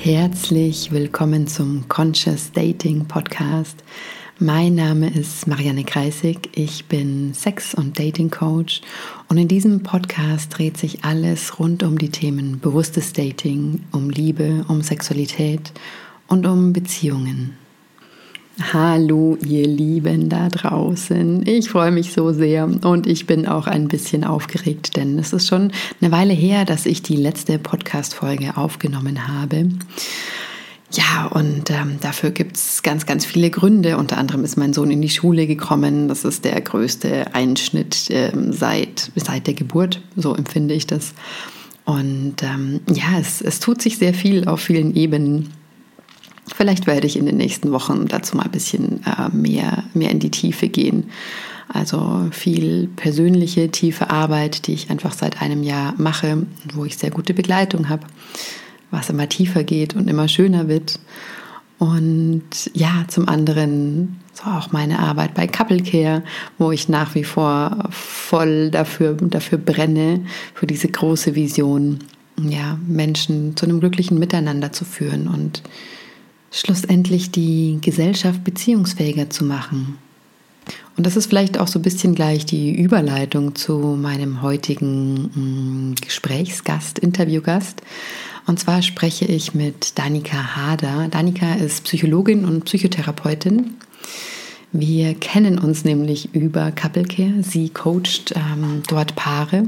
[0.00, 3.82] Herzlich willkommen zum Conscious Dating Podcast.
[4.38, 6.50] Mein Name ist Marianne Kreisig.
[6.56, 8.80] Ich bin Sex- und Dating Coach
[9.28, 14.64] und in diesem Podcast dreht sich alles rund um die Themen bewusstes Dating, um Liebe,
[14.68, 15.72] um Sexualität
[16.28, 17.56] und um Beziehungen.
[18.60, 21.46] Hallo, ihr Lieben da draußen.
[21.46, 25.46] Ich freue mich so sehr und ich bin auch ein bisschen aufgeregt, denn es ist
[25.46, 25.70] schon
[26.00, 29.68] eine Weile her, dass ich die letzte Podcast-Folge aufgenommen habe.
[30.90, 33.96] Ja, und ähm, dafür gibt es ganz, ganz viele Gründe.
[33.96, 36.08] Unter anderem ist mein Sohn in die Schule gekommen.
[36.08, 41.14] Das ist der größte Einschnitt ähm, seit, seit der Geburt, so empfinde ich das.
[41.84, 45.50] Und ähm, ja, es, es tut sich sehr viel auf vielen Ebenen.
[46.54, 50.18] Vielleicht werde ich in den nächsten Wochen dazu mal ein bisschen äh, mehr, mehr in
[50.18, 51.10] die Tiefe gehen.
[51.68, 57.10] Also viel persönliche, tiefe Arbeit, die ich einfach seit einem Jahr mache, wo ich sehr
[57.10, 58.06] gute Begleitung habe,
[58.90, 60.98] was immer tiefer geht und immer schöner wird.
[61.78, 66.22] Und ja, zum anderen so auch meine Arbeit bei Couple Care,
[66.58, 70.24] wo ich nach wie vor voll dafür, dafür brenne,
[70.54, 71.98] für diese große Vision,
[72.40, 75.62] ja, Menschen zu einem glücklichen Miteinander zu führen und
[76.50, 79.98] schlussendlich die Gesellschaft beziehungsfähiger zu machen.
[80.96, 85.94] Und das ist vielleicht auch so ein bisschen gleich die Überleitung zu meinem heutigen mm,
[86.00, 87.82] Gesprächsgast, Interviewgast.
[88.46, 91.08] Und zwar spreche ich mit Danika Hader.
[91.08, 93.74] Danika ist Psychologin und Psychotherapeutin.
[94.72, 97.42] Wir kennen uns nämlich über Couple Care.
[97.42, 99.64] Sie coacht ähm, dort Paare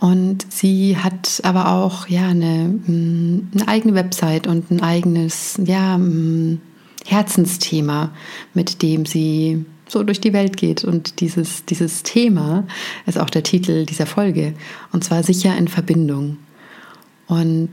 [0.00, 5.98] und sie hat aber auch ja eine, mm, eine eigene Website und ein eigenes ja,
[5.98, 6.60] mm,
[7.04, 8.12] Herzensthema,
[8.54, 10.84] mit dem sie so durch die Welt geht.
[10.84, 12.66] Und dieses, dieses Thema
[13.06, 14.54] ist auch der Titel dieser Folge.
[14.92, 16.36] Und zwar sicher in Verbindung.
[17.26, 17.70] Und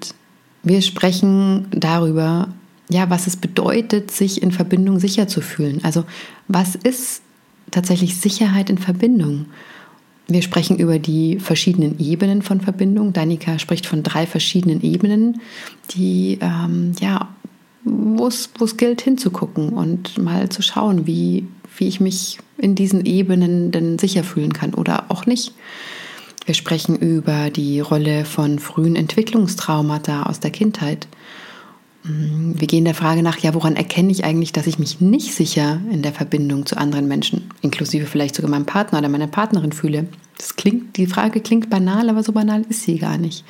[0.64, 2.50] wir sprechen darüber,
[2.90, 5.82] ja, was es bedeutet, sich in Verbindung sicher zu fühlen.
[5.84, 6.06] Also
[6.48, 7.22] was ist
[7.72, 9.48] tatsächlich Sicherheit in Verbindung?
[10.28, 13.14] Wir sprechen über die verschiedenen Ebenen von Verbindung.
[13.14, 15.42] Danika spricht von drei verschiedenen Ebenen,
[15.92, 17.30] die ähm, ja,
[17.84, 21.46] wo es gilt hinzugucken und mal zu schauen, wie,
[21.78, 25.54] wie ich mich in diesen Ebenen denn sicher fühlen kann oder auch nicht.
[26.46, 31.08] Wir sprechen über die Rolle von frühen Entwicklungstraumata aus der Kindheit
[32.08, 35.82] wir gehen der Frage nach, ja, woran erkenne ich eigentlich, dass ich mich nicht sicher
[35.92, 40.08] in der Verbindung zu anderen Menschen, inklusive vielleicht sogar meinem Partner oder meiner Partnerin fühle?
[40.38, 43.44] Das klingt, die Frage klingt banal, aber so banal ist sie gar nicht.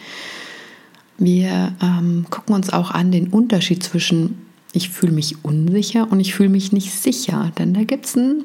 [1.18, 4.46] Wir ähm, gucken uns auch an den Unterschied zwischen
[4.76, 7.52] ich fühle mich unsicher und ich fühle mich nicht sicher.
[7.58, 8.44] Denn da gibt es ein,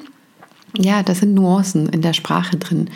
[0.77, 2.89] ja, das sind Nuancen in der Sprache drin,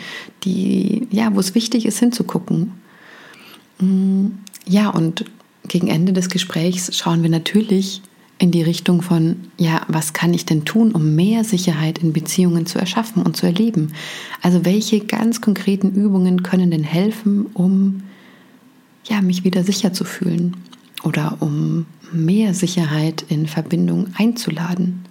[0.44, 2.72] die, ja, wo es wichtig ist hinzugucken.
[3.78, 4.28] Mm,
[4.66, 5.26] ja, und
[5.68, 8.02] gegen Ende des Gesprächs schauen wir natürlich
[8.38, 12.66] in die Richtung von, ja, was kann ich denn tun, um mehr Sicherheit in Beziehungen
[12.66, 13.92] zu erschaffen und zu erleben?
[14.42, 18.02] Also welche ganz konkreten Übungen können denn helfen, um
[19.04, 20.56] ja, mich wieder sicher zu fühlen
[21.02, 25.04] oder um mehr Sicherheit in Verbindung einzuladen?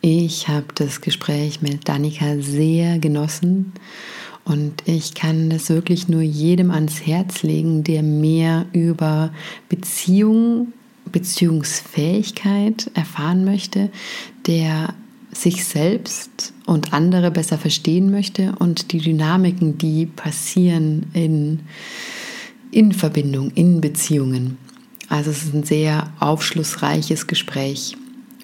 [0.00, 3.72] Ich habe das Gespräch mit Danika sehr genossen
[4.46, 9.32] und ich kann das wirklich nur jedem ans Herz legen, der mehr über
[9.68, 10.72] Beziehung,
[11.10, 13.90] Beziehungsfähigkeit erfahren möchte,
[14.46, 14.94] der
[15.32, 21.60] sich selbst und andere besser verstehen möchte und die Dynamiken, die passieren in,
[22.70, 24.58] in Verbindung, in Beziehungen.
[25.08, 27.96] Also es ist ein sehr aufschlussreiches Gespräch.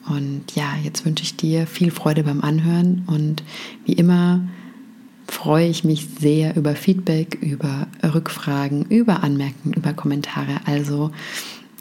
[0.08, 3.44] Und ja, jetzt wünsche ich dir viel Freude beim Anhören und
[3.86, 4.40] wie immer
[5.32, 10.60] freue ich mich sehr über Feedback, über Rückfragen, über Anmerkungen, über Kommentare.
[10.66, 11.10] Also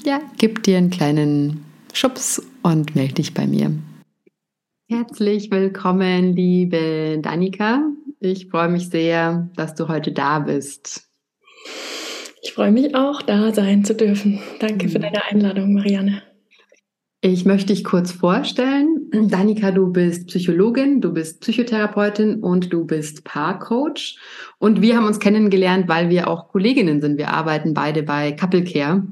[0.03, 3.71] ja, gib dir einen kleinen Schubs und melde dich bei mir.
[4.89, 7.83] Herzlich willkommen, liebe Danika.
[8.19, 11.09] Ich freue mich sehr, dass du heute da bist.
[12.41, 14.39] Ich freue mich auch, da sein zu dürfen.
[14.59, 16.23] Danke für deine Einladung, Marianne.
[17.23, 19.11] Ich möchte dich kurz vorstellen.
[19.11, 24.17] Danika, du bist Psychologin, du bist Psychotherapeutin und du bist Paarcoach.
[24.57, 27.19] Und wir haben uns kennengelernt, weil wir auch Kolleginnen sind.
[27.19, 29.03] Wir arbeiten beide bei Couple Care.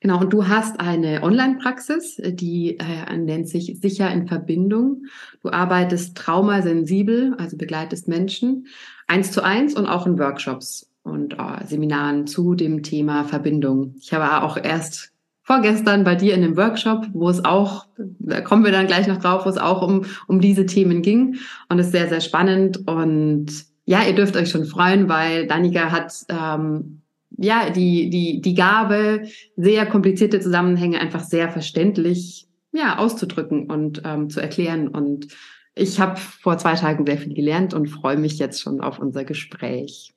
[0.00, 5.04] Genau, und du hast eine Online-Praxis, die äh, nennt sich Sicher in Verbindung.
[5.40, 8.66] Du arbeitest traumasensibel, also begleitest Menschen
[9.06, 13.94] eins zu eins und auch in Workshops und äh, Seminaren zu dem Thema Verbindung.
[14.00, 15.13] Ich habe auch erst
[15.44, 19.18] vorgestern bei dir in einem Workshop, wo es auch, da kommen wir dann gleich noch
[19.18, 21.36] drauf, wo es auch um, um diese Themen ging.
[21.68, 22.88] Und es ist sehr, sehr spannend.
[22.88, 27.02] Und ja, ihr dürft euch schon freuen, weil Danika hat ähm,
[27.36, 34.30] ja, die, die, die Gabe, sehr komplizierte Zusammenhänge einfach sehr verständlich ja, auszudrücken und ähm,
[34.30, 34.88] zu erklären.
[34.88, 35.28] Und
[35.74, 39.24] ich habe vor zwei Tagen sehr viel gelernt und freue mich jetzt schon auf unser
[39.24, 40.14] Gespräch.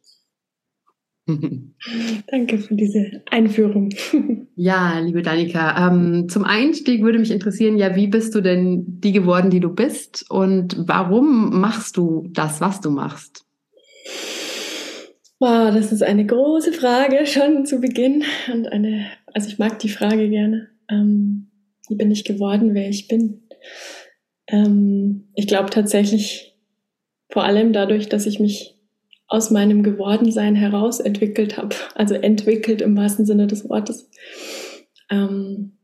[2.28, 3.90] Danke für diese Einführung.
[4.56, 9.12] ja, liebe Danika, ähm, zum Einstieg würde mich interessieren, ja, wie bist du denn die
[9.12, 13.46] geworden, die du bist und warum machst du das, was du machst?
[15.40, 19.90] Wow, das ist eine große Frage schon zu Beginn und eine, also ich mag die
[19.90, 20.70] Frage gerne.
[20.90, 21.52] Ähm,
[21.90, 23.44] wie bin ich geworden, wer ich bin?
[24.48, 26.58] Ähm, ich glaube tatsächlich
[27.30, 28.77] vor allem dadurch, dass ich mich
[29.28, 34.10] aus meinem Gewordensein heraus entwickelt habe, also entwickelt im wahrsten Sinne des Wortes.
[35.10, 35.78] Ähm,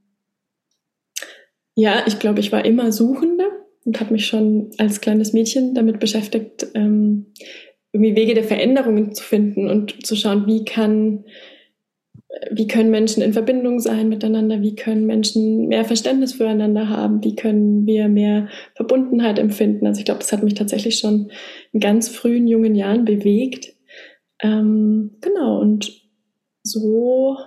[1.75, 3.45] ja, ich glaube, ich war immer Suchende
[3.85, 7.33] und habe mich schon als kleines Mädchen damit beschäftigt, ähm,
[7.91, 11.25] irgendwie Wege der Veränderungen zu finden und zu schauen, wie kann
[12.51, 17.35] wie können Menschen in Verbindung sein miteinander, wie können Menschen mehr Verständnis füreinander haben, wie
[17.35, 19.87] können wir mehr Verbundenheit empfinden.
[19.87, 21.31] Also ich glaube, das hat mich tatsächlich schon
[21.71, 23.73] in ganz frühen jungen Jahren bewegt.
[24.41, 26.01] Ähm, genau, und
[26.63, 27.37] so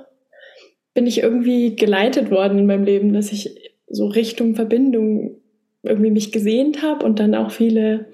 [0.95, 5.41] bin ich irgendwie geleitet worden in meinem Leben, dass ich so Richtung Verbindung
[5.83, 8.07] irgendwie mich gesehnt habe und dann auch viele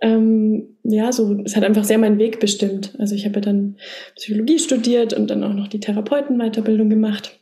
[0.00, 2.94] ähm, ja, so, es hat einfach sehr meinen Weg bestimmt.
[2.98, 3.76] Also ich habe ja dann
[4.16, 7.40] Psychologie studiert und dann auch noch die Therapeutenweiterbildung gemacht.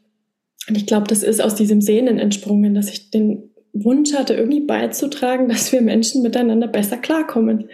[0.69, 4.61] Und ich glaube, das ist aus diesem Sehnen entsprungen, dass ich den Wunsch hatte, irgendwie
[4.61, 7.69] beizutragen, dass wir Menschen miteinander besser klarkommen.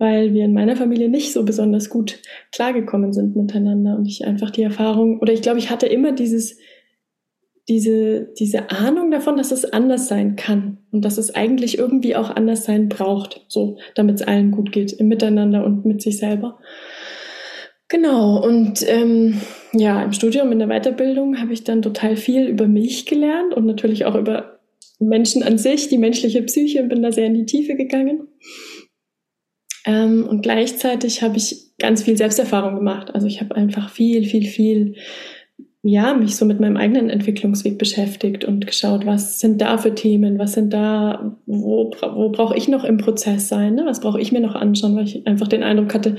[0.00, 2.20] Weil wir in meiner Familie nicht so besonders gut
[2.52, 3.96] klargekommen sind miteinander.
[3.96, 6.58] Und ich einfach die Erfahrung, oder ich glaube, ich hatte immer dieses,
[7.68, 12.30] diese, diese Ahnung davon, dass es anders sein kann und dass es eigentlich irgendwie auch
[12.30, 16.58] anders sein braucht, so, damit es allen gut geht, im Miteinander und mit sich selber.
[17.88, 19.40] Genau, und ähm,
[19.72, 23.66] ja, im Studium, in der Weiterbildung habe ich dann total viel über mich gelernt und
[23.66, 24.58] natürlich auch über
[24.98, 28.28] Menschen an sich, die menschliche Psyche, bin da sehr in die Tiefe gegangen.
[29.86, 33.14] Ähm, und gleichzeitig habe ich ganz viel Selbsterfahrung gemacht.
[33.14, 34.96] Also ich habe einfach viel, viel, viel
[35.82, 40.38] ja, mich so mit meinem eigenen Entwicklungsweg beschäftigt und geschaut, was sind da für Themen,
[40.38, 43.86] was sind da, wo, wo brauche ich noch im Prozess sein, ne?
[43.86, 46.16] was brauche ich mir noch anschauen, weil ich einfach den Eindruck hatte,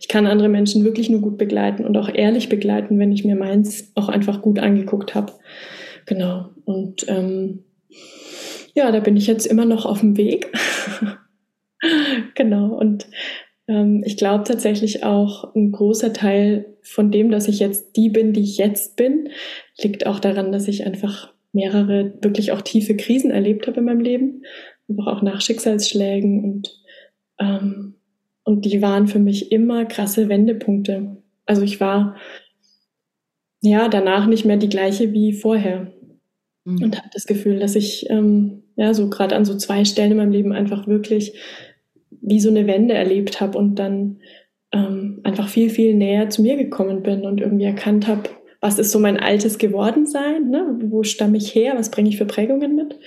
[0.00, 3.36] ich kann andere Menschen wirklich nur gut begleiten und auch ehrlich begleiten, wenn ich mir
[3.36, 5.34] meins auch einfach gut angeguckt habe.
[6.06, 6.48] Genau.
[6.64, 7.64] Und ähm,
[8.74, 10.50] ja, da bin ich jetzt immer noch auf dem Weg.
[12.34, 12.74] genau.
[12.74, 13.06] Und
[13.66, 18.42] ich glaube tatsächlich auch, ein großer Teil von dem, dass ich jetzt die bin, die
[18.42, 19.28] ich jetzt bin,
[19.80, 24.00] liegt auch daran, dass ich einfach mehrere wirklich auch tiefe Krisen erlebt habe in meinem
[24.00, 24.42] Leben,
[24.88, 26.82] einfach auch nach Schicksalsschlägen und
[27.38, 27.94] ähm,
[28.44, 31.22] und die waren für mich immer krasse Wendepunkte.
[31.46, 32.16] Also ich war
[33.60, 35.92] ja danach nicht mehr die gleiche wie vorher
[36.64, 36.82] mhm.
[36.82, 40.16] und habe das Gefühl, dass ich ähm, ja so gerade an so zwei Stellen in
[40.16, 41.38] meinem Leben einfach wirklich
[42.22, 44.18] wie so eine Wende erlebt habe und dann
[44.72, 48.22] ähm, einfach viel, viel näher zu mir gekommen bin und irgendwie erkannt habe,
[48.60, 50.78] was ist so mein altes Gewordensein, ne?
[50.84, 52.98] wo stamme ich her, was bringe ich für Prägungen mit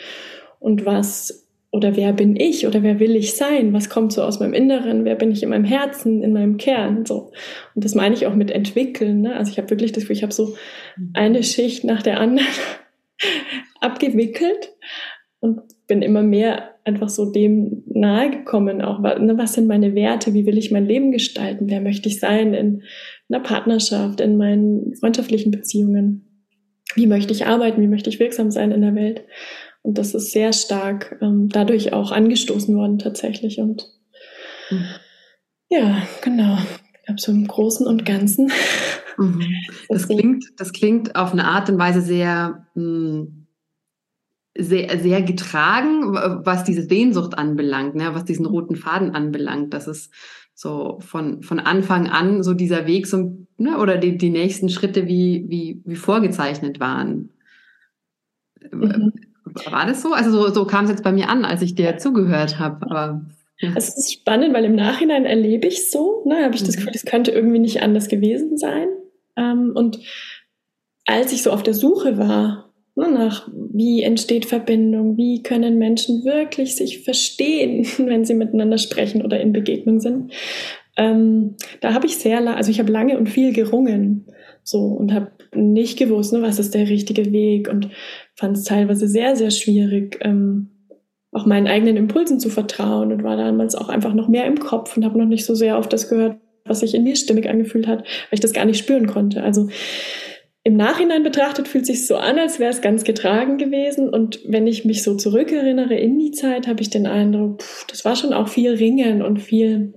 [0.59, 4.39] und was oder wer bin ich oder wer will ich sein, was kommt so aus
[4.39, 7.31] meinem Inneren, wer bin ich in meinem Herzen, in meinem Kern, so.
[7.73, 9.35] Und das meine ich auch mit entwickeln, ne?
[9.35, 10.55] also ich habe wirklich das Gefühl, ich habe so
[11.13, 12.47] eine Schicht nach der anderen
[13.81, 14.73] abgewickelt
[15.39, 20.33] und bin immer mehr einfach so dem nahe gekommen, auch ne, was sind meine Werte,
[20.33, 22.83] wie will ich mein Leben gestalten, wer möchte ich sein in
[23.27, 26.45] einer Partnerschaft, in meinen freundschaftlichen Beziehungen,
[26.93, 29.23] wie möchte ich arbeiten, wie möchte ich wirksam sein in der Welt.
[29.81, 33.59] Und das ist sehr stark ähm, dadurch auch angestoßen worden tatsächlich.
[33.59, 33.87] Und
[34.69, 34.85] mhm.
[35.69, 36.57] ja, genau.
[36.93, 38.51] Ich glaube, so im Großen und Ganzen.
[39.17, 39.43] Mhm.
[39.89, 43.44] Das, klingt, das klingt auf eine Art und Weise sehr mh, hm,
[44.57, 49.73] sehr, sehr getragen, was diese Sehnsucht anbelangt, ne, was diesen roten Faden anbelangt.
[49.73, 50.13] Das ist
[50.53, 55.07] so von, von Anfang an so dieser Weg so, ne, oder die, die nächsten Schritte
[55.07, 57.29] wie, wie, wie vorgezeichnet waren.
[58.71, 59.13] Mhm.
[59.69, 60.13] War das so?
[60.13, 62.89] Also so, so kam es jetzt bei mir an, als ich dir zugehört habe.
[62.89, 63.25] Aber
[63.59, 63.71] ja.
[63.75, 66.79] Es ist spannend, weil im Nachhinein erlebe ich so, ne, habe ich das mhm.
[66.79, 68.87] Gefühl, es könnte irgendwie nicht anders gewesen sein.
[69.35, 69.99] Ähm, und
[71.05, 72.64] als ich so auf der Suche war
[72.97, 79.21] Ne, nach wie entsteht Verbindung, wie können Menschen wirklich sich verstehen, wenn sie miteinander sprechen
[79.21, 80.31] oder in Begegnung sind.
[80.95, 84.27] Ähm, da habe ich sehr, also ich habe lange und viel gerungen
[84.63, 87.89] so und habe nicht gewusst, ne, was ist der richtige Weg und
[88.33, 90.69] fand es teilweise sehr, sehr schwierig, ähm,
[91.31, 94.95] auch meinen eigenen Impulsen zu vertrauen und war damals auch einfach noch mehr im Kopf
[94.95, 97.87] und habe noch nicht so sehr auf das gehört, was sich in mir stimmig angefühlt
[97.87, 99.43] hat, weil ich das gar nicht spüren konnte.
[99.43, 99.67] Also
[100.65, 104.09] im Nachhinein betrachtet fühlt sich so an, als wäre es ganz getragen gewesen.
[104.09, 108.03] Und wenn ich mich so zurückerinnere in die Zeit, habe ich den Eindruck, pff, das
[108.03, 109.93] war schon auch viel Ringen und viel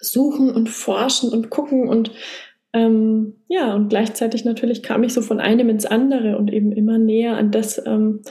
[0.00, 2.10] Suchen und Forschen und Gucken und
[2.72, 6.96] ähm, ja, und gleichzeitig natürlich kam ich so von einem ins andere und eben immer
[6.96, 8.22] näher an das, ähm,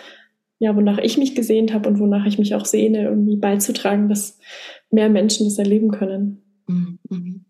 [0.57, 4.39] ja, wonach ich mich gesehnt habe und wonach ich mich auch sehne, irgendwie beizutragen, dass
[4.89, 6.41] mehr Menschen das erleben können.
[6.65, 6.97] Mhm.
[7.07, 7.45] mhm.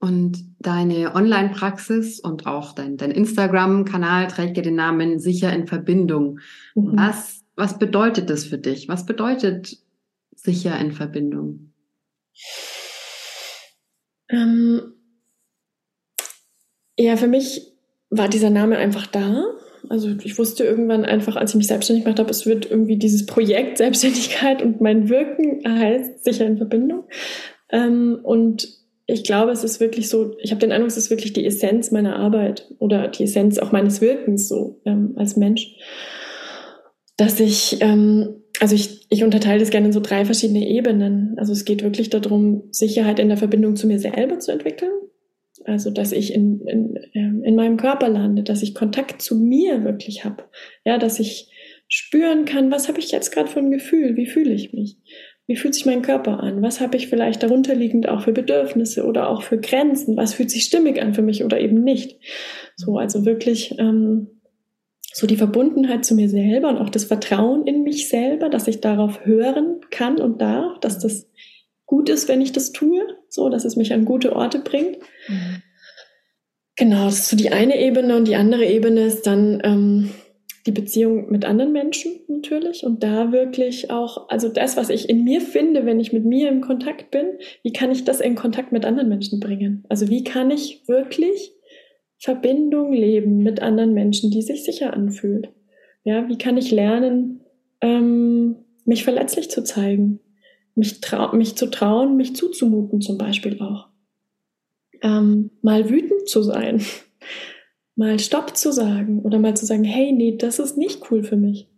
[0.00, 6.38] Und deine Online-Praxis und auch dein, dein Instagram-Kanal trägt ja den Namen Sicher in Verbindung.
[6.74, 6.92] Mhm.
[6.96, 8.88] Was, was bedeutet das für dich?
[8.88, 9.78] Was bedeutet
[10.36, 11.72] sicher in Verbindung?
[14.28, 14.94] Ähm,
[16.96, 17.72] ja, für mich
[18.10, 19.44] war dieser Name einfach da.
[19.88, 23.26] Also ich wusste irgendwann einfach, als ich mich selbstständig gemacht habe, es wird irgendwie dieses
[23.26, 27.04] Projekt Selbstständigkeit und mein Wirken heißt sicher in Verbindung.
[27.70, 28.77] Ähm, und
[29.10, 31.90] ich glaube, es ist wirklich so, ich habe den Eindruck, es ist wirklich die Essenz
[31.90, 35.74] meiner Arbeit oder die Essenz auch meines Wirkens so ähm, als Mensch,
[37.16, 41.36] dass ich, ähm, also ich, ich unterteile das gerne in so drei verschiedene Ebenen.
[41.38, 44.92] Also es geht wirklich darum, Sicherheit in der Verbindung zu mir selber zu entwickeln.
[45.64, 49.84] Also dass ich in, in, ähm, in meinem Körper lande, dass ich Kontakt zu mir
[49.84, 50.44] wirklich habe.
[50.84, 51.50] Ja, dass ich
[51.88, 54.98] spüren kann, was habe ich jetzt gerade für ein Gefühl, wie fühle ich mich.
[55.48, 56.60] Wie fühlt sich mein Körper an?
[56.60, 60.18] Was habe ich vielleicht darunterliegend auch für Bedürfnisse oder auch für Grenzen?
[60.18, 62.20] Was fühlt sich stimmig an für mich oder eben nicht?
[62.76, 64.42] So, also wirklich ähm,
[65.14, 68.82] so die Verbundenheit zu mir selber und auch das Vertrauen in mich selber, dass ich
[68.82, 71.30] darauf hören kann und darf, dass das
[71.86, 73.00] gut ist, wenn ich das tue,
[73.30, 74.98] so dass es mich an gute Orte bringt.
[75.28, 75.62] Mhm.
[76.76, 80.10] Genau, das ist so die eine Ebene und die andere Ebene ist dann ähm,
[80.66, 85.24] die Beziehung mit anderen Menschen natürlich und da wirklich auch, also das, was ich in
[85.24, 87.26] mir finde, wenn ich mit mir im Kontakt bin,
[87.62, 89.84] wie kann ich das in Kontakt mit anderen Menschen bringen?
[89.88, 91.52] Also wie kann ich wirklich
[92.18, 95.50] Verbindung leben mit anderen Menschen, die sich sicher anfühlt?
[96.04, 97.40] Ja, wie kann ich lernen,
[97.80, 100.20] ähm, mich verletzlich zu zeigen,
[100.74, 101.00] mich,
[101.32, 103.88] mich zu trauen, mich zuzumuten zum Beispiel auch,
[105.02, 106.82] ähm, mal wütend zu sein
[107.98, 111.36] mal Stopp zu sagen oder mal zu sagen, hey, nee, das ist nicht cool für
[111.36, 111.68] mich.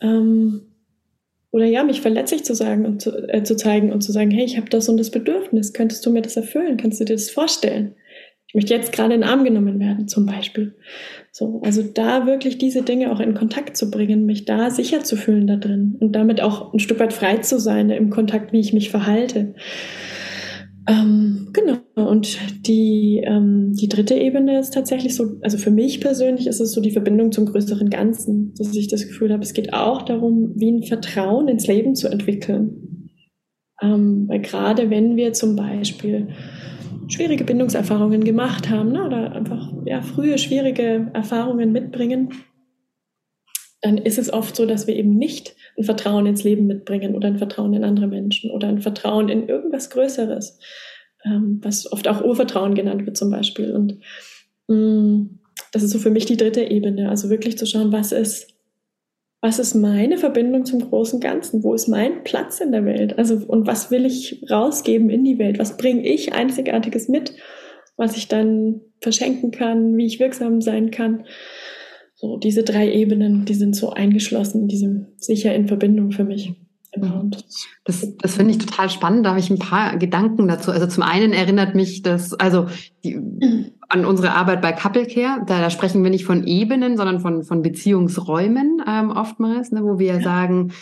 [0.00, 0.62] Ähm,
[1.52, 4.44] oder ja, mich verletzlich zu sagen und zu, äh, zu zeigen und zu sagen, hey,
[4.44, 6.76] ich habe das und das Bedürfnis, könntest du mir das erfüllen?
[6.76, 7.94] Kannst du dir das vorstellen?
[8.48, 10.74] Ich möchte jetzt gerade in den Arm genommen werden, zum Beispiel.
[11.30, 15.16] So, also da wirklich diese Dinge auch in Kontakt zu bringen, mich da sicher zu
[15.16, 18.60] fühlen da drin und damit auch ein Stück weit frei zu sein im Kontakt, wie
[18.60, 19.54] ich mich verhalte.
[20.88, 21.78] Ähm, genau.
[21.94, 26.72] Und die, ähm, die dritte Ebene ist tatsächlich so, also für mich persönlich ist es
[26.72, 30.52] so die Verbindung zum größeren Ganzen, dass ich das Gefühl habe, es geht auch darum,
[30.54, 33.10] wie ein Vertrauen ins Leben zu entwickeln.
[33.82, 36.28] Ähm, weil gerade wenn wir zum Beispiel
[37.08, 42.30] schwierige Bindungserfahrungen gemacht haben ne, oder einfach ja, frühe schwierige Erfahrungen mitbringen,
[43.86, 47.28] dann ist es oft so, dass wir eben nicht ein Vertrauen ins Leben mitbringen oder
[47.28, 50.58] ein Vertrauen in andere Menschen oder ein Vertrauen in irgendwas Größeres,
[51.24, 53.72] ähm, was oft auch Urvertrauen genannt wird zum Beispiel.
[53.72, 54.00] Und
[54.66, 55.38] mh, mm,
[55.70, 58.54] das ist so für mich die dritte Ebene, also wirklich zu schauen, was ist,
[59.40, 61.62] was ist meine Verbindung zum großen Ganzen?
[61.62, 63.16] Wo ist mein Platz in der Welt?
[63.20, 65.60] Also, und was will ich rausgeben in die Welt?
[65.60, 67.34] Was bringe ich Einzigartiges mit,
[67.96, 71.24] was ich dann verschenken kann, wie ich wirksam sein kann?
[72.18, 76.54] So diese drei Ebenen, die sind so eingeschlossen in diesem sicher in Verbindung für mich.
[76.92, 77.24] Genau.
[77.24, 77.30] Mhm.
[77.84, 79.26] Das, das finde ich total spannend.
[79.26, 80.70] Da habe ich ein paar Gedanken dazu.
[80.70, 82.68] Also zum einen erinnert mich das, also
[83.04, 83.20] die,
[83.88, 85.42] an unsere Arbeit bei Couple Care.
[85.46, 89.98] Da, da sprechen wir nicht von Ebenen, sondern von, von Beziehungsräumen ähm, oftmals, ne, wo
[89.98, 90.20] wir ja.
[90.22, 90.72] sagen,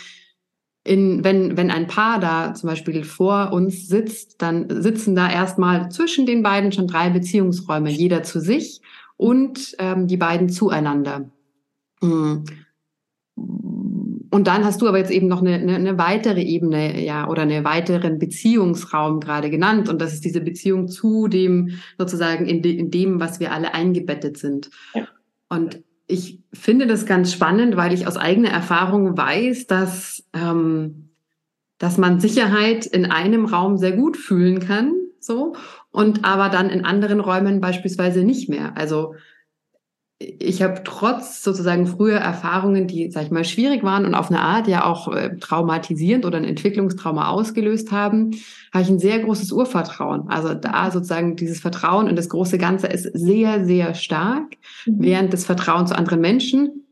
[0.85, 5.89] in, wenn, wenn ein Paar da zum Beispiel vor uns sitzt, dann sitzen da erstmal
[5.89, 8.81] zwischen den beiden schon drei Beziehungsräume, jeder zu sich
[9.17, 11.29] und ähm, die beiden zueinander.
[12.01, 12.43] Mm.
[14.35, 17.43] Und dann hast du aber jetzt eben noch eine, eine, eine weitere Ebene, ja, oder
[17.43, 19.87] einen weiteren Beziehungsraum gerade genannt.
[19.87, 23.73] Und das ist diese Beziehung zu dem, sozusagen in, de, in dem, was wir alle
[23.73, 24.69] eingebettet sind.
[24.93, 25.07] Ja.
[25.47, 31.09] Und ich finde das ganz spannend, weil ich aus eigener Erfahrung weiß, dass, ähm,
[31.77, 35.55] dass man Sicherheit in einem Raum sehr gut fühlen kann, so,
[35.95, 38.75] und aber dann in anderen Räumen beispielsweise nicht mehr.
[38.75, 39.15] Also
[40.19, 44.41] ich habe trotz sozusagen früher Erfahrungen, die, sag ich mal, schwierig waren und auf eine
[44.41, 48.31] Art ja auch äh, traumatisierend oder ein Entwicklungstrauma ausgelöst haben,
[48.73, 50.29] habe ich ein sehr großes Urvertrauen.
[50.29, 54.95] Also da sozusagen dieses Vertrauen in das große Ganze ist sehr, sehr stark, mhm.
[54.99, 56.85] während das Vertrauen zu anderen Menschen,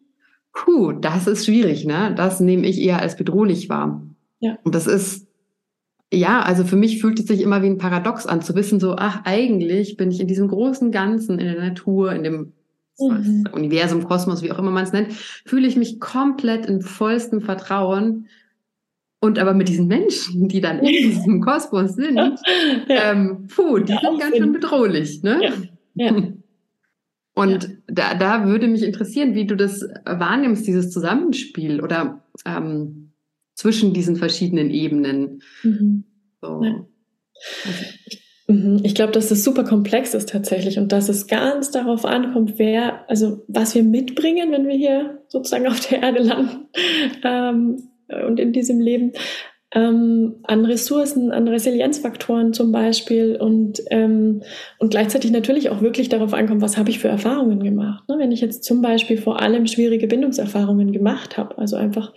[0.53, 2.13] puh, das ist schwierig, ne?
[2.15, 4.01] Das nehme ich eher als bedrohlich wahr.
[4.39, 4.57] Ja.
[4.63, 5.27] Und das ist
[6.13, 8.96] ja, also für mich fühlt es sich immer wie ein Paradox an, zu wissen, so,
[8.98, 12.53] ach, eigentlich bin ich in diesem großen Ganzen, in der Natur, in dem
[13.00, 13.46] mhm.
[13.51, 18.27] Universum, Kosmos, wie auch immer man es nennt, fühle ich mich komplett in vollstem Vertrauen.
[19.20, 22.36] Und aber mit diesen Menschen, die dann in diesem Kosmos sind, ja.
[22.88, 25.24] ähm, puh, die ja, sind ganz schön bedrohlich.
[25.24, 25.53] Ne?
[25.96, 26.15] Ja.
[27.36, 33.12] Und da, da würde mich interessieren, wie du das wahrnimmst, dieses Zusammenspiel oder ähm,
[33.55, 35.41] zwischen diesen verschiedenen Ebenen.
[35.63, 36.03] Mhm.
[36.41, 36.62] So.
[36.63, 36.86] Ja.
[38.48, 38.81] Mhm.
[38.83, 43.10] Ich glaube, dass das super komplex ist tatsächlich und dass es ganz darauf ankommt, wer,
[43.10, 46.67] also was wir mitbringen, wenn wir hier sozusagen auf der Erde landen
[47.24, 47.89] ähm,
[48.27, 49.13] und in diesem Leben,
[49.75, 54.43] ähm, an Ressourcen, an Resilienzfaktoren zum Beispiel und, ähm,
[54.77, 58.07] und gleichzeitig natürlich auch wirklich darauf ankommt, was habe ich für Erfahrungen gemacht.
[58.07, 58.17] Ne?
[58.19, 62.13] Wenn ich jetzt zum Beispiel vor allem schwierige Bindungserfahrungen gemacht habe, also einfach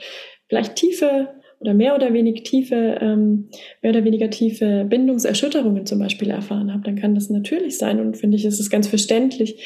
[0.48, 3.48] vielleicht tiefe oder mehr oder weniger tiefe, ähm,
[3.82, 8.16] mehr oder weniger tiefe Bindungserschütterungen zum Beispiel erfahren habe, dann kann das natürlich sein und
[8.16, 9.64] finde ich, ist es ganz verständlich,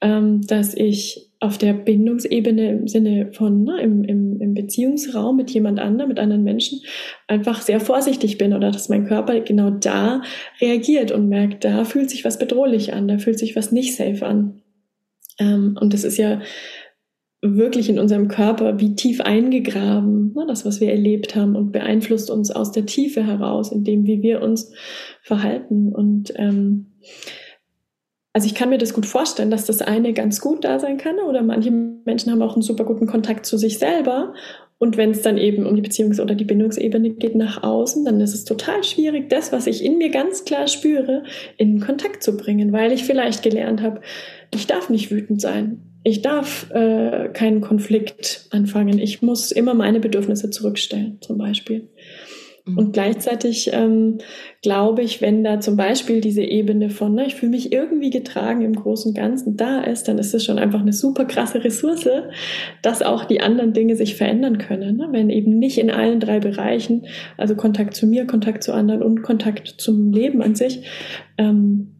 [0.00, 5.50] ähm, dass ich auf der Bindungsebene im Sinne von ne, im, im, im Beziehungsraum mit
[5.50, 6.80] jemand anderem, mit anderen Menschen,
[7.28, 10.22] einfach sehr vorsichtig bin oder dass mein Körper genau da
[10.60, 14.24] reagiert und merkt, da fühlt sich was bedrohlich an, da fühlt sich was nicht safe
[14.24, 14.62] an.
[15.38, 16.40] Ähm, und das ist ja
[17.54, 22.30] wirklich in unserem Körper wie tief eingegraben, ne, das, was wir erlebt haben und beeinflusst
[22.30, 24.72] uns aus der Tiefe heraus, in dem, wie wir uns
[25.22, 25.92] verhalten.
[25.94, 26.94] Und ähm,
[28.32, 31.18] also ich kann mir das gut vorstellen, dass das eine ganz gut da sein kann
[31.20, 34.34] oder manche Menschen haben auch einen super guten Kontakt zu sich selber
[34.78, 38.20] und wenn es dann eben um die Beziehungs- oder die Bindungsebene geht nach außen, dann
[38.20, 41.24] ist es total schwierig, das, was ich in mir ganz klar spüre,
[41.56, 44.02] in Kontakt zu bringen, weil ich vielleicht gelernt habe,
[44.52, 49.00] ich darf nicht wütend sein ich darf äh, keinen Konflikt anfangen.
[49.00, 51.88] Ich muss immer meine Bedürfnisse zurückstellen, zum Beispiel.
[52.64, 52.78] Mhm.
[52.78, 54.18] Und gleichzeitig ähm,
[54.62, 58.62] glaube ich, wenn da zum Beispiel diese Ebene von, ne, ich fühle mich irgendwie getragen
[58.62, 62.08] im Großen und Ganzen da ist, dann ist es schon einfach eine super krasse Ressource,
[62.82, 64.98] dass auch die anderen Dinge sich verändern können.
[64.98, 65.08] Ne?
[65.10, 69.22] Wenn eben nicht in allen drei Bereichen, also Kontakt zu mir, Kontakt zu anderen und
[69.22, 70.82] Kontakt zum Leben an sich,
[71.36, 71.96] ähm,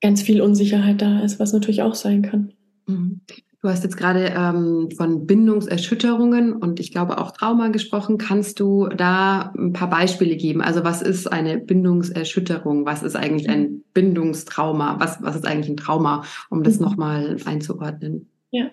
[0.00, 2.54] ganz viel Unsicherheit da ist, was natürlich auch sein kann.
[2.88, 3.20] Mhm.
[3.60, 8.16] Du hast jetzt gerade ähm, von Bindungserschütterungen und ich glaube auch Trauma gesprochen.
[8.16, 10.62] Kannst du da ein paar Beispiele geben?
[10.62, 12.86] Also was ist eine Bindungserschütterung?
[12.86, 15.00] Was ist eigentlich ein Bindungstrauma?
[15.00, 16.84] Was, was ist eigentlich ein Trauma, um das mhm.
[16.84, 18.30] nochmal einzuordnen?
[18.52, 18.70] Ja.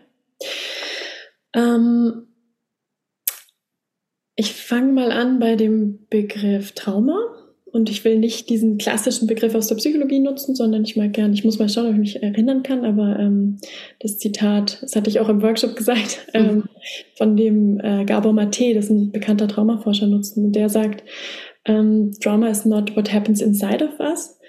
[1.54, 2.28] Ähm,
[4.36, 7.35] ich fange mal an bei dem Begriff Trauma.
[7.76, 11.34] Und ich will nicht diesen klassischen Begriff aus der Psychologie nutzen, sondern ich mag gern,
[11.34, 13.58] ich muss mal schauen, ob ich mich erinnern kann, aber ähm,
[14.00, 16.40] das Zitat, das hatte ich auch im Workshop gesagt, mhm.
[16.40, 16.64] ähm,
[17.18, 20.46] von dem äh, Gabor Mate, das ist ein bekannter Traumaforscher, nutzen.
[20.46, 21.04] Und der sagt,
[21.66, 24.40] ähm, Trauma is not what happens inside of us,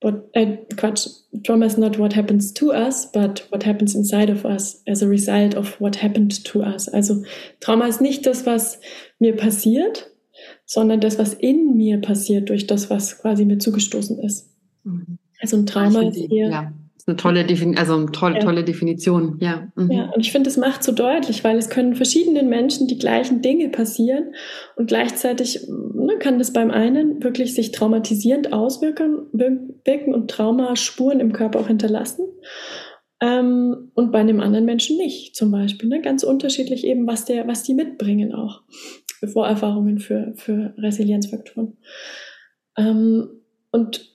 [0.00, 1.06] what, äh, Quatsch,
[1.44, 5.06] Trauma is not what happens to us, but what happens inside of us as a
[5.06, 6.88] result of what happened to us.
[6.88, 7.22] Also
[7.60, 8.80] Trauma ist nicht das, was
[9.20, 10.11] mir passiert,
[10.72, 14.48] sondern das, was in mir passiert durch das, was quasi mir zugestoßen ist.
[14.84, 15.18] Mhm.
[15.38, 16.48] Also ein Trauma ist eher.
[16.48, 16.72] Ja.
[16.94, 18.40] Das ist eine tolle, Defin also eine tolle, ja.
[18.40, 19.68] tolle Definition, ja.
[19.76, 19.90] Mhm.
[19.90, 23.42] Ja, und ich finde, es macht so deutlich, weil es können verschiedenen Menschen die gleichen
[23.42, 24.34] Dinge passieren
[24.76, 31.34] und gleichzeitig ne, kann das beim einen wirklich sich traumatisierend auswirken wirken und Traumaspuren im
[31.34, 32.24] Körper auch hinterlassen
[33.22, 35.88] ähm, und bei einem anderen Menschen nicht, zum Beispiel.
[35.88, 36.00] Ne?
[36.00, 38.62] Ganz unterschiedlich eben, was, der, was die mitbringen auch
[39.22, 41.76] für Vorerfahrungen, für, für Resilienzfaktoren.
[42.76, 43.28] Ähm,
[43.70, 44.10] und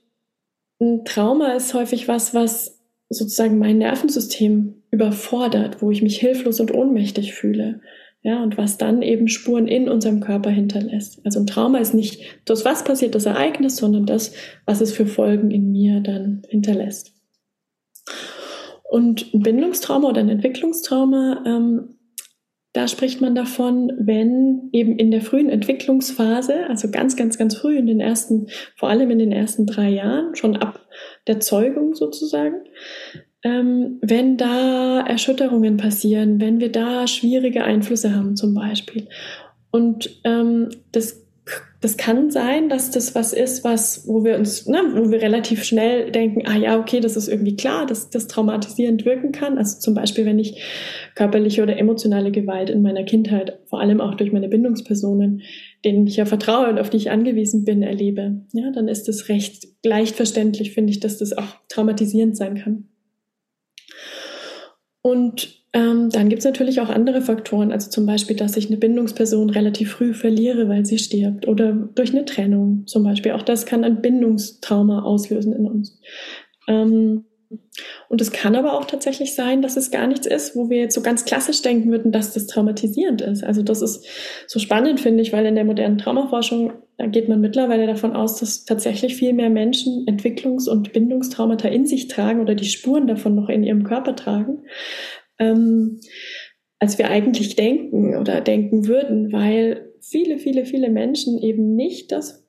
[0.81, 6.73] ein Trauma ist häufig was, was sozusagen mein Nervensystem überfordert, wo ich mich hilflos und
[6.73, 7.79] ohnmächtig fühle.
[8.21, 11.21] Ja, und was dann eben Spuren in unserem Körper hinterlässt.
[11.23, 14.33] Also ein Trauma ist nicht das, was passiert, das Ereignis, sondern das,
[14.65, 17.13] was es für Folgen in mir dann hinterlässt.
[18.89, 21.96] Und ein Bindungstrauma oder ein Entwicklungstrauma ähm,
[22.73, 27.77] da spricht man davon, wenn eben in der frühen Entwicklungsphase, also ganz, ganz, ganz früh
[27.77, 30.87] in den ersten, vor allem in den ersten drei Jahren, schon ab
[31.27, 32.61] der Zeugung sozusagen,
[33.43, 39.07] ähm, wenn da Erschütterungen passieren, wenn wir da schwierige Einflüsse haben zum Beispiel.
[39.71, 41.26] Und ähm, das
[41.79, 45.63] das kann sein, dass das was ist, was, wo wir uns, ne, wo wir relativ
[45.63, 49.59] schnell denken, ah ja, okay, das ist irgendwie klar, dass das traumatisierend wirken kann.
[49.59, 50.59] Also zum Beispiel, wenn ich
[51.13, 55.43] körperliche oder emotionale Gewalt in meiner Kindheit, vor allem auch durch meine Bindungspersonen,
[55.85, 59.29] denen ich ja vertraue und auf die ich angewiesen bin, erlebe, ja, dann ist es
[59.29, 62.89] recht leicht verständlich, finde ich, dass das auch traumatisierend sein kann.
[65.03, 68.77] Und Ähm, dann gibt es natürlich auch andere Faktoren, also zum Beispiel, dass ich eine
[68.77, 73.33] Bindungsperson relativ früh verliere, weil sie stirbt oder durch eine Trennung zum Beispiel.
[73.33, 75.99] Auch das kann ein Bindungstrauma auslösen in uns.
[76.67, 77.25] Ähm,
[78.09, 80.95] und es kann aber auch tatsächlich sein, dass es gar nichts ist, wo wir jetzt
[80.95, 83.43] so ganz klassisch denken würden, dass das traumatisierend ist.
[83.43, 84.05] Also das ist
[84.47, 88.39] so spannend, finde ich, weil in der modernen Traumaforschung, da geht man mittlerweile davon aus,
[88.39, 93.35] dass tatsächlich viel mehr Menschen Entwicklungs- und Bindungstraumata in sich tragen oder die Spuren davon
[93.35, 94.63] noch in ihrem Körper tragen,
[95.39, 95.99] ähm,
[96.79, 102.47] als wir eigentlich denken oder denken würden, weil viele, viele, viele Menschen eben nicht das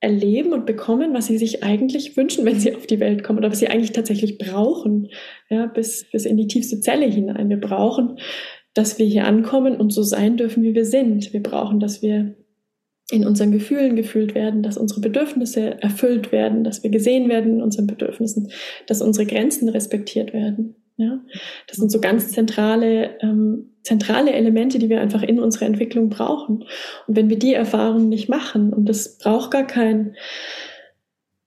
[0.00, 3.50] erleben und bekommen, was sie sich eigentlich wünschen, wenn sie auf die Welt kommen oder
[3.50, 5.08] was sie eigentlich tatsächlich brauchen,
[5.48, 7.48] ja, bis, bis in die tiefste Zelle hinein.
[7.48, 8.18] Wir brauchen,
[8.74, 11.32] dass wir hier ankommen und so sein dürfen, wie wir sind.
[11.32, 12.34] Wir brauchen, dass wir
[13.12, 17.62] in unseren Gefühlen gefühlt werden, dass unsere Bedürfnisse erfüllt werden, dass wir gesehen werden in
[17.62, 18.50] unseren Bedürfnissen,
[18.86, 20.81] dass unsere Grenzen respektiert werden.
[21.02, 21.18] Ja,
[21.66, 26.64] das sind so ganz zentrale, ähm, zentrale Elemente, die wir einfach in unserer Entwicklung brauchen.
[27.06, 30.14] Und wenn wir die Erfahrung nicht machen, und das braucht gar kein,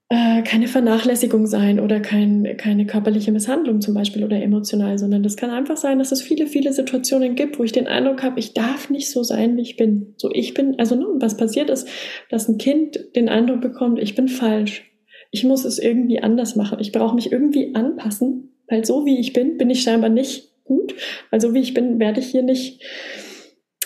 [0.10, 5.38] äh, keine Vernachlässigung sein oder kein, keine körperliche Misshandlung zum Beispiel oder emotional, sondern das
[5.38, 8.54] kann einfach sein, dass es viele, viele Situationen gibt, wo ich den Eindruck habe, ich
[8.54, 10.14] darf nicht so sein, wie ich bin.
[10.18, 11.88] So ich bin, also ne, was passiert ist,
[12.30, 14.92] dass ein Kind den Eindruck bekommt, ich bin falsch.
[15.32, 16.80] Ich muss es irgendwie anders machen.
[16.80, 20.96] Ich brauche mich irgendwie anpassen weil so wie ich bin, bin ich scheinbar nicht gut.
[21.32, 22.84] Weil so wie ich bin, werde ich hier nicht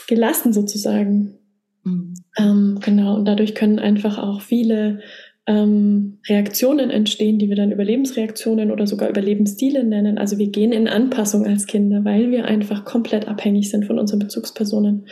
[0.07, 1.37] gelassen sozusagen.
[1.83, 2.13] Mhm.
[2.37, 5.01] Ähm, genau, und dadurch können einfach auch viele
[5.45, 10.17] ähm, Reaktionen entstehen, die wir dann Überlebensreaktionen oder sogar Überlebensstile nennen.
[10.17, 14.19] Also wir gehen in Anpassung als Kinder, weil wir einfach komplett abhängig sind von unseren
[14.19, 15.07] Bezugspersonen.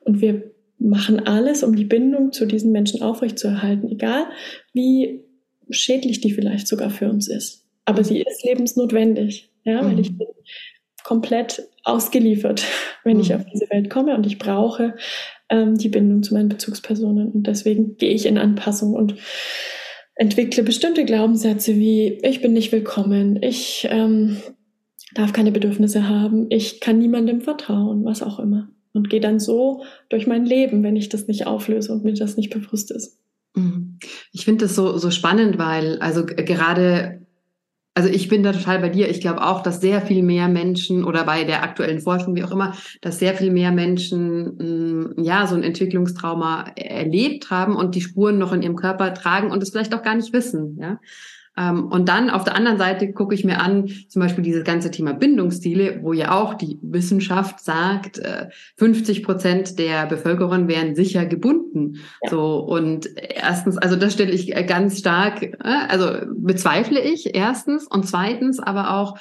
[0.00, 4.24] Und wir machen alles, um die Bindung zu diesen Menschen aufrechtzuerhalten, egal
[4.72, 5.24] wie
[5.70, 7.59] schädlich die vielleicht sogar für uns ist
[7.90, 10.18] aber sie ist lebensnotwendig, ja, weil ich mhm.
[10.18, 10.28] bin
[11.04, 12.64] komplett ausgeliefert,
[13.04, 13.22] wenn mhm.
[13.22, 14.94] ich auf diese Welt komme und ich brauche
[15.48, 19.16] ähm, die Bindung zu meinen Bezugspersonen und deswegen gehe ich in Anpassung und
[20.14, 24.36] entwickle bestimmte Glaubenssätze wie ich bin nicht willkommen, ich ähm,
[25.14, 29.82] darf keine Bedürfnisse haben, ich kann niemandem vertrauen, was auch immer und gehe dann so
[30.08, 33.18] durch mein Leben, wenn ich das nicht auflöse und mir das nicht bewusst ist.
[33.54, 33.98] Mhm.
[34.32, 37.19] Ich finde das so, so spannend, weil also gerade
[38.00, 39.10] also ich bin da total bei dir.
[39.10, 42.50] Ich glaube auch, dass sehr viel mehr Menschen oder bei der aktuellen Forschung, wie auch
[42.50, 47.94] immer, dass sehr viel mehr Menschen mh, mm, ja so ein Entwicklungstrauma erlebt haben und
[47.94, 50.78] die Spuren noch in ihrem Körper tragen und es vielleicht auch gar nicht wissen.
[50.80, 50.98] Ja,
[51.68, 55.12] und dann auf der anderen Seite gucke ich mir an, zum Beispiel dieses ganze Thema
[55.12, 58.20] Bindungsstile, wo ja auch die Wissenschaft sagt,
[58.76, 61.98] 50 äh, Prozent der Bevölkerung wären sicher gebunden.
[62.22, 62.30] Ja.
[62.30, 65.56] So und erstens, also das stelle ich ganz stark, äh,
[65.88, 69.18] also bezweifle ich erstens und zweitens aber auch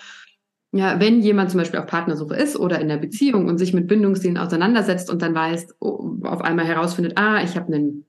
[0.71, 3.87] ja, wenn jemand zum Beispiel auf Partnersuche ist oder in der Beziehung und sich mit
[3.87, 8.05] Bindungsstilen auseinandersetzt und dann weiß, oh, auf einmal herausfindet, ah, ich habe einen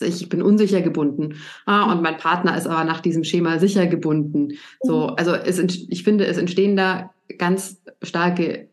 [0.00, 1.34] ich bin unsicher gebunden.
[1.66, 4.52] Ah, und mein Partner ist aber nach diesem Schema sicher gebunden.
[4.82, 5.14] So, mhm.
[5.16, 8.68] also es, ich finde, es entstehen da ganz starke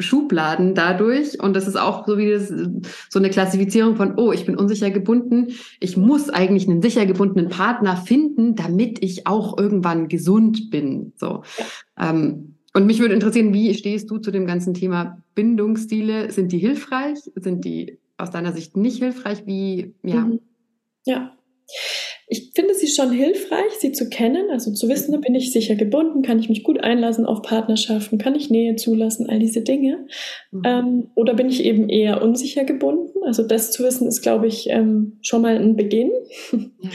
[0.00, 1.40] Schubladen dadurch.
[1.40, 2.48] Und das ist auch so wie das,
[3.08, 5.48] so eine Klassifizierung von, oh, ich bin unsicher gebunden.
[5.80, 11.12] Ich muss eigentlich einen sicher gebundenen Partner finden, damit ich auch irgendwann gesund bin.
[11.16, 11.42] So.
[11.98, 16.30] Ähm, und mich würde interessieren, wie stehst du zu dem ganzen Thema Bindungsstile?
[16.30, 17.18] Sind die hilfreich?
[17.34, 19.46] Sind die aus deiner Sicht nicht hilfreich?
[19.46, 20.20] Wie, ja.
[20.20, 20.40] Mhm.
[21.08, 21.32] Ja.
[22.28, 26.22] Ich finde sie schon hilfreich, sie zu kennen, also zu wissen, bin ich sicher gebunden,
[26.22, 30.06] kann ich mich gut einlassen auf Partnerschaften, kann ich Nähe zulassen, all diese Dinge.
[30.50, 30.62] Mhm.
[30.64, 33.24] Ähm, oder bin ich eben eher unsicher gebunden?
[33.24, 36.10] Also das zu wissen ist, glaube ich, ähm, schon mal ein Beginn.
[36.52, 36.90] Ja.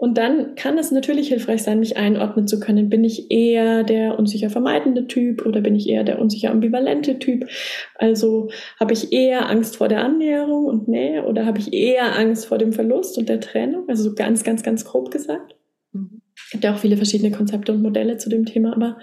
[0.00, 2.88] Und dann kann es natürlich hilfreich sein, mich einordnen zu können.
[2.88, 7.48] Bin ich eher der unsicher vermeidende Typ oder bin ich eher der unsicher ambivalente Typ?
[7.96, 12.46] Also habe ich eher Angst vor der Annäherung und Nähe oder habe ich eher Angst
[12.46, 13.88] vor dem Verlust und der Trennung?
[13.88, 15.56] Also so ganz, ganz, ganz grob gesagt.
[15.92, 16.22] Mhm.
[16.36, 18.98] Es gibt ja auch viele verschiedene Konzepte und Modelle zu dem Thema, aber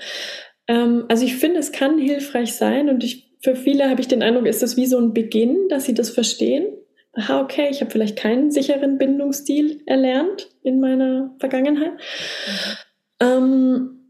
[0.69, 4.23] ähm, also ich finde, es kann hilfreich sein und ich, für viele habe ich den
[4.23, 6.67] Eindruck, ist das wie so ein Beginn, dass sie das verstehen
[7.15, 11.93] aha, okay, ich habe vielleicht keinen sicheren Bindungsstil erlernt in meiner Vergangenheit.
[13.19, 14.01] Ähm,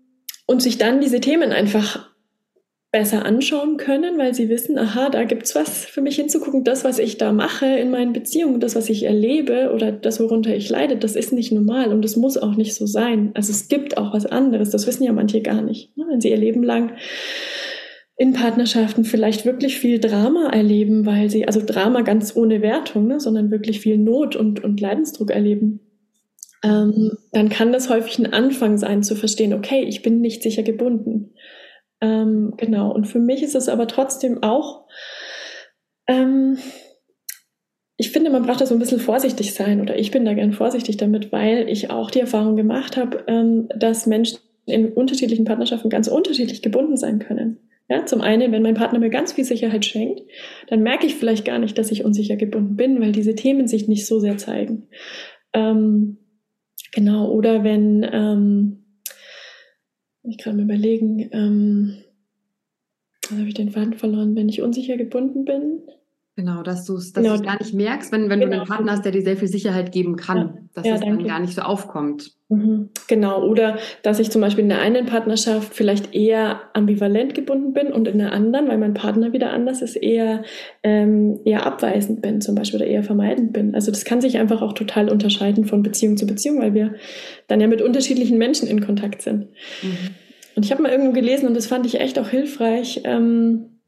[0.48, 2.10] und sich dann diese Themen einfach
[2.96, 6.64] besser anschauen können, weil sie wissen, aha, da gibt's was für mich hinzugucken.
[6.64, 10.56] Das, was ich da mache in meinen Beziehungen, das, was ich erlebe oder das, worunter
[10.56, 13.32] ich leide, das ist nicht normal und das muss auch nicht so sein.
[13.34, 14.70] Also es gibt auch was anderes.
[14.70, 15.98] Das wissen ja manche gar nicht.
[15.98, 16.06] Ne?
[16.10, 16.94] Wenn sie ihr Leben lang
[18.18, 23.20] in Partnerschaften vielleicht wirklich viel Drama erleben, weil sie, also Drama ganz ohne Wertung, ne,
[23.20, 25.82] sondern wirklich viel Not und, und Leidensdruck erleben,
[26.64, 30.64] ähm, dann kann das häufig ein Anfang sein zu verstehen, okay, ich bin nicht sicher
[30.64, 31.34] gebunden.
[32.02, 32.92] Ähm, genau.
[32.92, 34.88] Und für mich ist es aber trotzdem auch,
[36.08, 36.58] ähm,
[37.98, 40.54] ich finde, man braucht da so ein bisschen vorsichtig sein oder ich bin da gern
[40.54, 45.90] vorsichtig damit, weil ich auch die Erfahrung gemacht habe, ähm, dass Menschen in unterschiedlichen Partnerschaften
[45.90, 47.65] ganz unterschiedlich gebunden sein können.
[47.88, 50.22] Ja, zum einen, wenn mein Partner mir ganz viel Sicherheit schenkt,
[50.68, 53.88] dann merke ich vielleicht gar nicht, dass ich unsicher gebunden bin, weil diese Themen sich
[53.88, 54.88] nicht so sehr zeigen.
[55.54, 56.18] Ähm,
[56.92, 59.02] genau, oder wenn, ähm,
[60.24, 62.04] ich kann mir überlegen, ähm,
[63.30, 65.84] was habe ich den Faden verloren, wenn ich unsicher gebunden bin?
[66.38, 67.40] Genau, dass du es genau.
[67.40, 68.52] gar nicht merkst, wenn, wenn genau.
[68.52, 70.54] du einen Partner hast, der dir sehr viel Sicherheit geben kann, ja.
[70.74, 72.34] dass ja, es dann gar nicht so aufkommt.
[72.50, 72.90] Mhm.
[73.08, 77.88] Genau, oder dass ich zum Beispiel in der einen Partnerschaft vielleicht eher ambivalent gebunden bin
[77.88, 80.44] und in der anderen, weil mein Partner wieder anders ist, eher,
[80.84, 83.74] ähm, eher abweisend bin zum Beispiel oder eher vermeidend bin.
[83.74, 86.96] Also das kann sich einfach auch total unterscheiden von Beziehung zu Beziehung, weil wir
[87.48, 89.48] dann ja mit unterschiedlichen Menschen in Kontakt sind.
[89.82, 89.98] Mhm.
[90.58, 93.80] Und ich habe mal irgendwo gelesen und das fand ich echt auch hilfreich, ähm,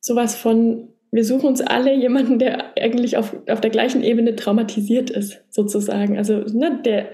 [0.00, 5.10] sowas von wir suchen uns alle jemanden, der eigentlich auf, auf der gleichen Ebene traumatisiert
[5.10, 6.18] ist, sozusagen.
[6.18, 7.10] Also ne, der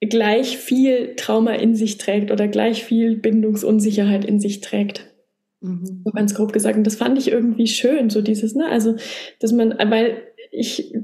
[0.00, 5.08] gleich viel Trauma in sich trägt oder gleich viel Bindungsunsicherheit in sich trägt.
[5.60, 6.02] Mhm.
[6.04, 6.76] So ganz grob gesagt.
[6.76, 8.94] Und das fand ich irgendwie schön, so dieses, ne, also,
[9.40, 10.94] dass man, weil ich,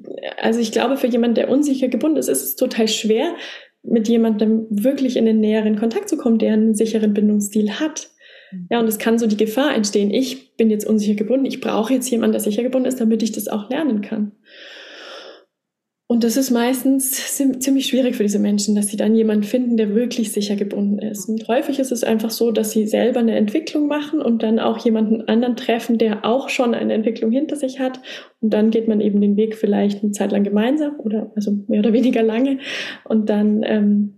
[0.40, 3.34] also ich glaube, für jemanden, der unsicher gebunden ist, ist es total schwer,
[3.82, 8.10] mit jemandem wirklich in den näheren Kontakt zu kommen, der einen sicheren Bindungsstil hat.
[8.70, 11.92] Ja, und es kann so die Gefahr entstehen, ich bin jetzt unsicher gebunden, ich brauche
[11.92, 14.32] jetzt jemanden, der sicher gebunden ist, damit ich das auch lernen kann.
[16.08, 19.92] Und das ist meistens ziemlich schwierig für diese Menschen, dass sie dann jemanden finden, der
[19.96, 21.28] wirklich sicher gebunden ist.
[21.28, 24.78] Und häufig ist es einfach so, dass sie selber eine Entwicklung machen und dann auch
[24.78, 28.00] jemanden anderen treffen, der auch schon eine Entwicklung hinter sich hat.
[28.40, 31.80] Und dann geht man eben den Weg vielleicht eine Zeit lang gemeinsam oder also mehr
[31.80, 32.58] oder weniger lange.
[33.02, 34.15] Und dann ähm,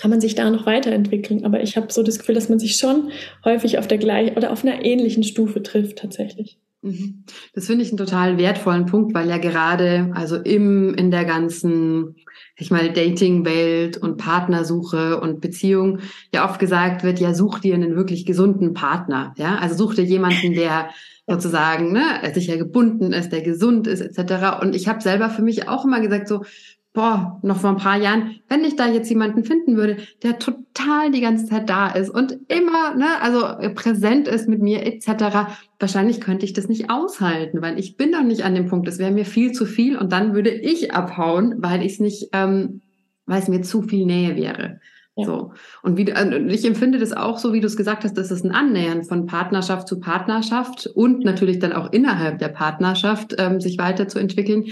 [0.00, 1.44] kann man sich da noch weiterentwickeln.
[1.44, 3.10] Aber ich habe so das Gefühl, dass man sich schon
[3.44, 6.58] häufig auf der gleichen oder auf einer ähnlichen Stufe trifft tatsächlich.
[6.82, 7.24] Mhm.
[7.54, 12.16] Das finde ich einen total wertvollen Punkt, weil ja gerade, also im, in der ganzen,
[12.56, 15.98] ich meine, Dating-Welt und Partnersuche und Beziehung
[16.32, 20.04] ja oft gesagt wird, ja, such dir einen wirklich gesunden Partner, ja, also such dir
[20.04, 20.88] jemanden, der
[21.26, 24.62] sozusagen, ne, sicher gebunden ist, der gesund ist, etc.
[24.62, 26.44] Und ich habe selber für mich auch immer gesagt, so,
[26.92, 31.10] boah, noch vor ein paar Jahren, wenn ich da jetzt jemanden finden würde, der total
[31.12, 33.40] die ganze Zeit da ist und immer, ne, also
[33.74, 38.24] präsent ist mit mir etc., wahrscheinlich könnte ich das nicht aushalten, weil ich bin noch
[38.24, 41.54] nicht an dem Punkt, es wäre mir viel zu viel und dann würde ich abhauen,
[41.58, 42.80] weil ich es nicht, ähm,
[43.26, 44.80] weil es mir zu viel Nähe wäre.
[45.16, 45.26] Ja.
[45.26, 45.52] So.
[45.82, 48.44] Und wie, äh, ich empfinde das auch so, wie du es gesagt hast, das ist
[48.44, 53.78] ein Annähern von Partnerschaft zu Partnerschaft und natürlich dann auch innerhalb der Partnerschaft ähm, sich
[53.78, 54.66] weiterzuentwickeln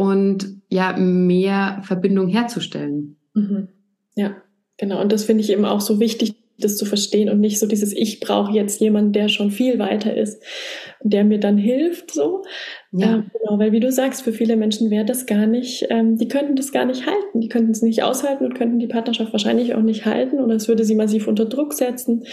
[0.00, 3.16] und ja, mehr Verbindung herzustellen.
[3.34, 3.68] Mhm.
[4.14, 4.36] Ja,
[4.78, 5.00] genau.
[5.00, 7.92] Und das finde ich eben auch so wichtig, das zu verstehen und nicht so dieses,
[7.92, 10.42] ich brauche jetzt jemanden, der schon viel weiter ist
[11.00, 12.44] und der mir dann hilft, so.
[12.92, 13.14] Ja.
[13.14, 16.28] Ähm, genau, weil wie du sagst, für viele Menschen wäre das gar nicht, ähm, die
[16.28, 19.74] könnten das gar nicht halten, die könnten es nicht aushalten und könnten die Partnerschaft wahrscheinlich
[19.74, 22.24] auch nicht halten oder es würde sie massiv unter Druck setzen.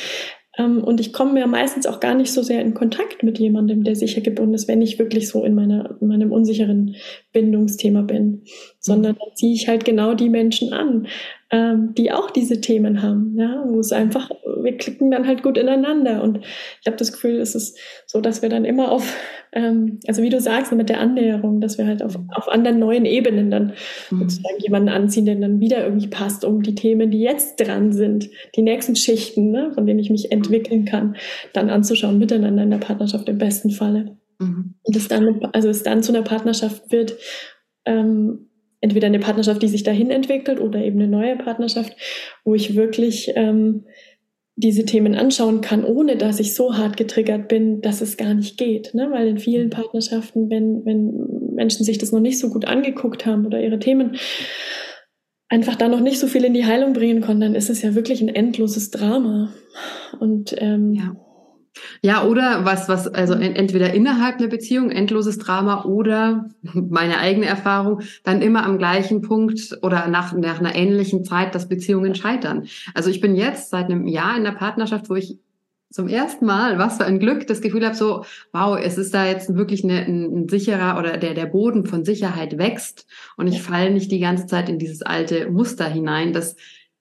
[0.58, 3.84] Ähm, und ich komme ja meistens auch gar nicht so sehr in Kontakt mit jemandem,
[3.84, 6.96] der sicher gebunden ist, wenn ich wirklich so in, meiner, in meinem unsicheren
[7.32, 8.44] Bindungsthema bin.
[8.80, 9.20] Sondern mhm.
[9.20, 11.08] dann ziehe ich halt genau die Menschen an,
[11.50, 14.30] ähm, die auch diese Themen haben, ja, wo es einfach,
[14.62, 16.22] wir klicken dann halt gut ineinander.
[16.22, 19.16] Und ich habe das Gefühl, es ist so, dass wir dann immer auf,
[19.54, 23.06] ähm, also wie du sagst, mit der Annäherung, dass wir halt auf, auf anderen neuen
[23.06, 23.74] Ebenen dann
[24.12, 24.20] mhm.
[24.20, 28.30] sozusagen jemanden anziehen, der dann wieder irgendwie passt, um die Themen, die jetzt dran sind,
[28.58, 31.16] die nächsten Schichten, ne, von denen ich mich entwickeln kann,
[31.54, 34.18] dann anzuschauen, miteinander in der Partnerschaft im besten Falle.
[34.40, 34.74] Mhm.
[34.84, 37.16] Und es dann, also es dann zu einer Partnerschaft wird,
[37.86, 38.47] ähm,
[38.82, 41.94] entweder eine Partnerschaft, die sich dahin entwickelt oder eben eine neue Partnerschaft,
[42.44, 43.86] wo ich wirklich ähm,
[44.56, 48.58] diese Themen anschauen kann, ohne dass ich so hart getriggert bin, dass es gar nicht
[48.58, 48.94] geht.
[48.96, 49.10] Ne?
[49.12, 53.46] Weil in vielen Partnerschaften, wenn, wenn Menschen sich das noch nicht so gut angeguckt haben
[53.46, 54.18] oder ihre Themen
[55.48, 57.96] einfach da noch nicht so viel in die Heilung bringen konnten, dann ist es ja
[57.96, 59.54] wirklich ein endloses Drama.
[60.20, 61.16] Und ähm, ja.
[62.02, 68.02] Ja, oder was, was, also entweder innerhalb einer Beziehung, endloses Drama oder meine eigene Erfahrung,
[68.24, 72.68] dann immer am gleichen Punkt oder nach, nach einer ähnlichen Zeit, dass Beziehungen scheitern.
[72.94, 75.40] Also ich bin jetzt seit einem Jahr in einer Partnerschaft, wo ich
[75.90, 79.26] zum ersten Mal, was für ein Glück, das Gefühl habe, so, wow, es ist da
[79.26, 83.92] jetzt wirklich eine, ein, sicherer oder der, der Boden von Sicherheit wächst und ich falle
[83.92, 86.56] nicht die ganze Zeit in dieses alte Muster hinein, das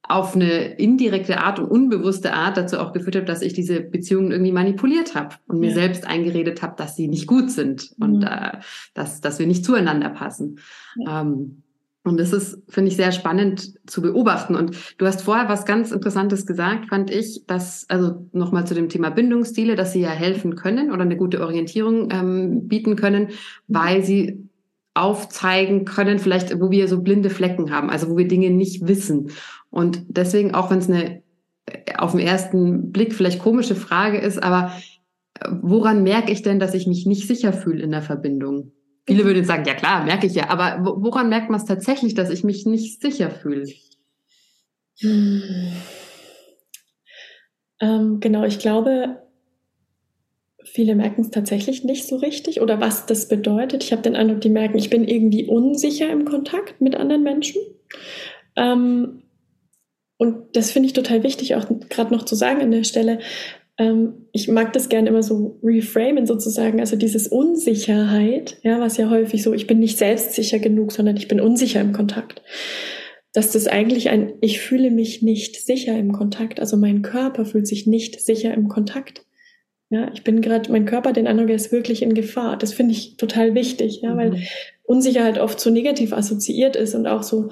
[0.09, 4.31] auf eine indirekte Art und unbewusste Art dazu auch geführt habe, dass ich diese Beziehungen
[4.31, 5.75] irgendwie manipuliert habe und mir ja.
[5.75, 8.27] selbst eingeredet habe, dass sie nicht gut sind und mhm.
[8.27, 8.59] äh,
[8.95, 10.59] dass, dass wir nicht zueinander passen.
[10.97, 11.23] Ja.
[11.23, 11.63] Ähm,
[12.07, 14.55] Und das ist, finde ich, sehr spannend zu beobachten.
[14.55, 18.89] Und du hast vorher was ganz Interessantes gesagt, fand ich, dass, also nochmal zu dem
[18.89, 23.31] Thema Bindungsstile, dass sie ja helfen können oder eine gute Orientierung ähm, bieten können,
[23.67, 24.49] weil sie
[24.95, 29.31] aufzeigen können, vielleicht, wo wir so blinde Flecken haben, also wo wir Dinge nicht wissen.
[29.77, 31.23] Und deswegen, auch wenn es eine
[31.99, 34.73] auf den ersten Blick vielleicht komische Frage ist, aber
[35.39, 38.73] äh, woran merke ich denn, dass ich mich nicht sicher fühle in der Verbindung?
[39.07, 42.31] Viele würden sagen, ja klar, merke ich ja, aber woran merkt man es tatsächlich, dass
[42.31, 43.67] ich mich nicht sicher fühle?
[45.01, 45.43] Hm.
[47.79, 49.19] Ähm, genau, ich glaube,
[50.65, 53.85] viele merken es tatsächlich nicht so richtig oder was das bedeutet.
[53.85, 57.61] Ich habe den Eindruck, die merken, ich bin irgendwie unsicher im Kontakt mit anderen Menschen.
[58.57, 59.23] Ähm,
[60.19, 63.19] und das finde ich total wichtig, auch gerade noch zu sagen an der Stelle,
[63.79, 69.11] ähm, ich mag das gerne immer so reframen sozusagen, also dieses Unsicherheit, ja, was ja
[69.11, 72.43] häufig so, ich bin nicht selbstsicher genug, sondern ich bin unsicher im Kontakt.
[73.35, 77.67] Dass das eigentlich ein, ich fühle mich nicht sicher im Kontakt, also mein Körper fühlt
[77.67, 79.27] sich nicht sicher im Kontakt.
[79.91, 82.57] Ja, ich bin gerade, mein Körper, den anderen, der ist wirklich in Gefahr.
[82.57, 84.19] Das finde ich total wichtig, ja, mhm.
[84.19, 84.43] weil
[84.85, 87.51] Unsicherheit oft so negativ assoziiert ist und auch so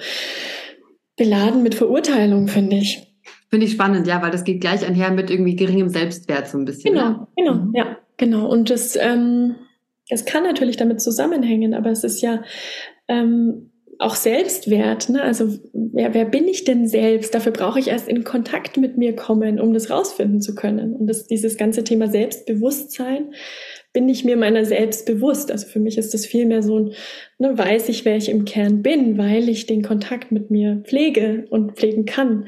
[1.16, 3.07] beladen mit Verurteilung, finde ich.
[3.50, 6.64] Finde ich spannend, ja, weil das geht gleich einher mit irgendwie geringem Selbstwert so ein
[6.64, 6.94] bisschen.
[6.94, 7.27] Genau, ne?
[7.37, 7.74] genau, mhm.
[7.74, 8.46] ja, genau.
[8.48, 9.55] Und das, ähm,
[10.09, 12.42] es kann natürlich damit zusammenhängen, aber es ist ja
[13.09, 15.09] ähm, auch Selbstwert.
[15.09, 15.22] Ne?
[15.22, 17.35] Also wer, wer bin ich denn selbst?
[17.35, 20.94] Dafür brauche ich erst in Kontakt mit mir kommen, um das rausfinden zu können.
[20.94, 23.35] Und das, dieses ganze Thema Selbstbewusstsein,
[23.95, 25.51] bin ich mir meiner selbst bewusst.
[25.51, 26.93] Also für mich ist das vielmehr so ein,
[27.39, 31.47] ne, weiß ich, wer ich im Kern bin, weil ich den Kontakt mit mir pflege
[31.49, 32.47] und pflegen kann.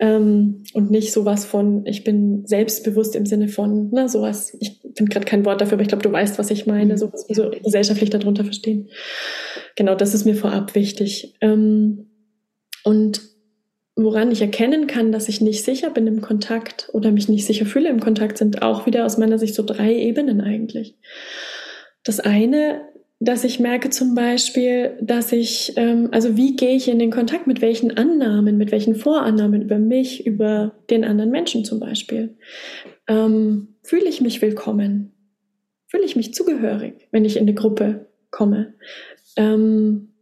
[0.00, 5.12] Ähm, und nicht sowas von, ich bin selbstbewusst im Sinne von, ne, sowas, ich finde
[5.12, 7.50] gerade kein Wort dafür, aber ich glaube, du weißt, was ich meine, sowas wie so
[7.50, 8.88] gesellschaftlich darunter verstehen.
[9.76, 11.36] Genau, das ist mir vorab wichtig.
[11.40, 12.10] Ähm,
[12.82, 13.29] und
[14.04, 17.66] woran ich erkennen kann, dass ich nicht sicher bin im Kontakt oder mich nicht sicher
[17.66, 20.96] fühle im Kontakt, sind auch wieder aus meiner Sicht so drei Ebenen eigentlich.
[22.02, 22.82] Das eine
[23.22, 27.46] dass ich merke zum Beispiel, dass ich, ähm, also wie gehe ich in den Kontakt
[27.46, 32.38] mit welchen Annahmen, mit welchen Vorannahmen über mich, über den anderen Menschen zum Beispiel.
[33.06, 35.12] Ähm, fühle ich mich willkommen?
[35.86, 38.72] Fühle ich mich zugehörig, wenn ich in eine Gruppe komme?
[39.36, 40.14] Ähm,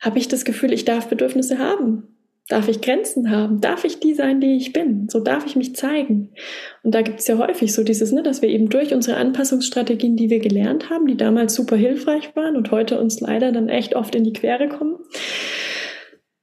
[0.00, 2.16] Habe ich das Gefühl, ich darf Bedürfnisse haben?
[2.50, 3.60] Darf ich Grenzen haben?
[3.60, 5.08] Darf ich die sein, die ich bin?
[5.08, 6.32] So darf ich mich zeigen.
[6.82, 10.16] Und da gibt es ja häufig so dieses, ne, dass wir eben durch unsere Anpassungsstrategien,
[10.16, 13.94] die wir gelernt haben, die damals super hilfreich waren und heute uns leider dann echt
[13.94, 14.96] oft in die Quere kommen,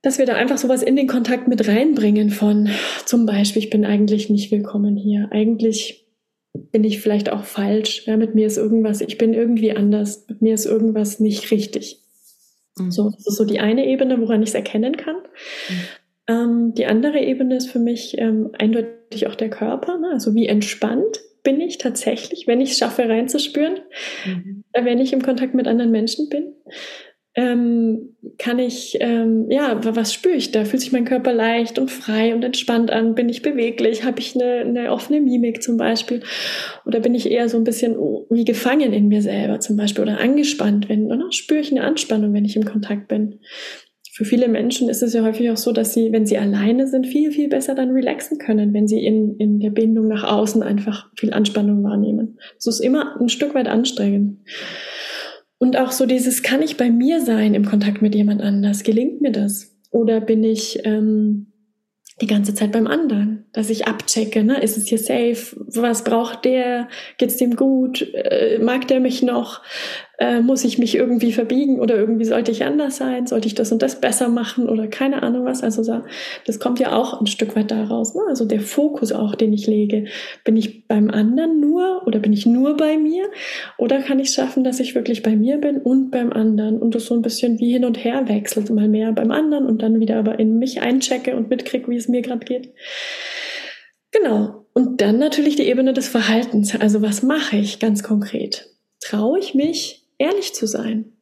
[0.01, 2.69] dass wir da einfach sowas in den Kontakt mit reinbringen von
[3.05, 5.27] zum Beispiel, ich bin eigentlich nicht willkommen hier.
[5.31, 6.07] Eigentlich
[6.71, 8.07] bin ich vielleicht auch falsch.
[8.07, 10.25] Ja, mit mir ist irgendwas, ich bin irgendwie anders.
[10.29, 12.01] Mit mir ist irgendwas nicht richtig.
[12.79, 12.91] Mhm.
[12.91, 15.15] So, das ist so die eine Ebene, woran ich es erkennen kann.
[15.15, 15.79] Mhm.
[16.27, 19.97] Ähm, die andere Ebene ist für mich ähm, eindeutig auch der Körper.
[19.97, 20.09] Ne?
[20.11, 23.79] Also wie entspannt bin ich tatsächlich, wenn ich es schaffe, reinzuspüren,
[24.25, 24.63] mhm.
[24.73, 26.53] Äh, wenn ich im Kontakt mit anderen Menschen bin
[27.37, 30.65] ähm, kann ich, ähm, ja, was spüre ich da?
[30.65, 33.13] Fühlt sich mein Körper leicht und frei und entspannt an?
[33.13, 34.03] Bin ich beweglich?
[34.03, 36.23] Habe ich eine, eine offene Mimik zum Beispiel?
[36.87, 37.95] Oder bin ich eher so ein bisschen
[38.31, 40.89] wie gefangen in mir selber zum Beispiel oder angespannt?
[40.89, 43.39] Wenn, oder spüre ich eine Anspannung, wenn ich im Kontakt bin?
[44.17, 47.05] Für viele Menschen ist es ja häufig auch so, dass sie, wenn sie alleine sind,
[47.05, 51.11] viel, viel besser dann relaxen können, wenn sie in, in der Bindung nach außen einfach
[51.15, 52.39] viel Anspannung wahrnehmen.
[52.55, 54.39] Das ist immer ein Stück weit anstrengend.
[55.59, 58.81] Und auch so dieses, kann ich bei mir sein im Kontakt mit jemand anders?
[58.81, 59.77] Gelingt mir das?
[59.91, 61.53] Oder bin ich ähm,
[62.19, 64.59] die ganze Zeit beim anderen, dass ich abchecke, ne?
[64.63, 66.87] ist es hier safe, was braucht der,
[67.19, 69.61] geht's dem gut, äh, mag der mich noch,
[70.17, 73.71] äh, muss ich mich irgendwie verbiegen oder irgendwie sollte ich anders sein, sollte ich das
[73.71, 76.01] und das besser machen oder keine Ahnung was, also
[76.45, 78.21] das kommt ja auch ein Stück weit daraus, ne?
[78.27, 80.05] also der Fokus auch, den ich lege,
[80.43, 83.29] bin ich beim anderen nur oder bin ich nur bei mir
[83.77, 87.05] oder kann ich schaffen, dass ich wirklich bei mir bin und beim anderen und das
[87.05, 90.17] so ein bisschen wie hin und her wechselt, mal mehr beim anderen und dann wieder
[90.17, 92.73] aber in mich einchecke und mitkriege, wie es mir gerade geht.
[94.11, 94.65] Genau.
[94.73, 96.75] Und dann natürlich die Ebene des Verhaltens.
[96.79, 98.69] Also was mache ich ganz konkret?
[98.99, 101.13] Traue ich mich, ehrlich zu sein?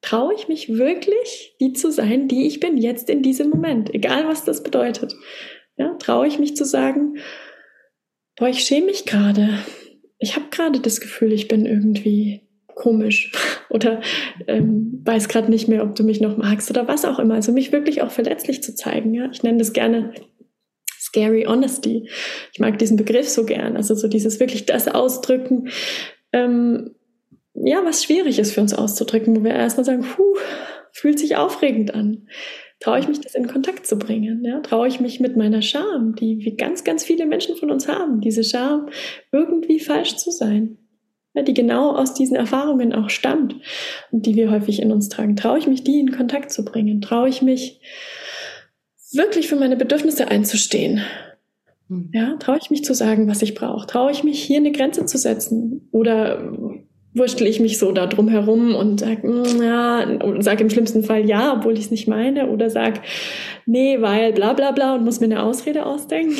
[0.00, 4.26] Traue ich mich wirklich, die zu sein, die ich bin, jetzt in diesem Moment, egal
[4.26, 5.14] was das bedeutet?
[5.76, 7.18] Ja, traue ich mich zu sagen,
[8.36, 9.58] boah, ich schäme mich gerade.
[10.18, 13.32] Ich habe gerade das Gefühl, ich bin irgendwie komisch
[13.70, 14.00] oder
[14.46, 17.34] ähm, weiß gerade nicht mehr, ob du mich noch magst oder was auch immer.
[17.34, 19.14] Also mich wirklich auch verletzlich zu zeigen.
[19.14, 20.12] Ja, ich nenne das gerne
[20.98, 22.08] scary honesty.
[22.52, 23.76] Ich mag diesen Begriff so gern.
[23.76, 25.68] Also so dieses wirklich das ausdrücken,
[26.32, 26.94] ähm,
[27.54, 30.36] ja, was schwierig ist für uns auszudrücken, wo wir erstmal sagen, puh,
[30.92, 32.28] fühlt sich aufregend an.
[32.80, 34.44] Traue ich mich, das in Kontakt zu bringen?
[34.44, 34.60] Ja?
[34.60, 38.20] Traue ich mich mit meiner Scham, die wie ganz, ganz viele Menschen von uns haben,
[38.20, 38.88] diese Scham,
[39.30, 40.78] irgendwie falsch zu sein?
[41.34, 43.54] Ja, die genau aus diesen Erfahrungen auch stammt
[44.10, 45.36] und die wir häufig in uns tragen.
[45.36, 47.00] Traue ich mich, die in Kontakt zu bringen?
[47.00, 47.80] Traue ich mich,
[49.12, 51.02] wirklich für meine Bedürfnisse einzustehen?
[51.88, 52.10] Hm.
[52.12, 53.86] Ja, traue ich mich zu sagen, was ich brauche?
[53.86, 55.88] Traue ich mich, hier eine Grenze zu setzen?
[55.92, 56.52] Oder
[57.14, 60.06] wurschtel ich mich so da drum herum und sage, mm, ja,
[60.40, 63.00] sage im schlimmsten Fall ja, obwohl ich es nicht meine, oder sage,
[63.66, 66.36] nee, weil bla bla bla und muss mir eine Ausrede ausdenken.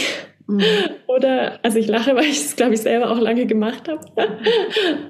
[0.46, 0.60] Mhm.
[1.06, 4.00] Oder, also ich lache, weil ich es, glaube ich, selber auch lange gemacht habe.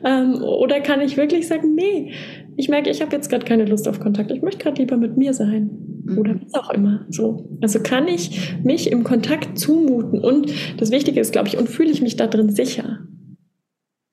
[0.05, 2.13] ähm, oder kann ich wirklich sagen, nee,
[2.57, 5.17] ich merke, ich habe jetzt gerade keine Lust auf Kontakt, ich möchte gerade lieber mit
[5.17, 5.71] mir sein.
[6.05, 6.19] Mhm.
[6.19, 7.07] Oder was auch immer.
[7.09, 7.49] So.
[7.61, 11.91] Also kann ich mich im Kontakt zumuten und das Wichtige ist, glaube ich, und fühle
[11.91, 12.99] ich mich da drin sicher.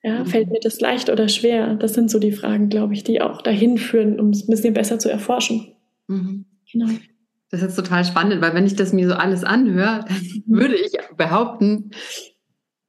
[0.01, 0.25] Ja, mhm.
[0.27, 1.75] fällt mir das leicht oder schwer?
[1.75, 4.73] Das sind so die Fragen, glaube ich, die auch dahin führen, um es ein bisschen
[4.73, 5.73] besser zu erforschen.
[6.07, 6.45] Mhm.
[6.71, 6.87] Genau.
[7.51, 10.59] Das ist total spannend, weil wenn ich das mir so alles anhöre, dann mhm.
[10.59, 11.91] würde ich behaupten,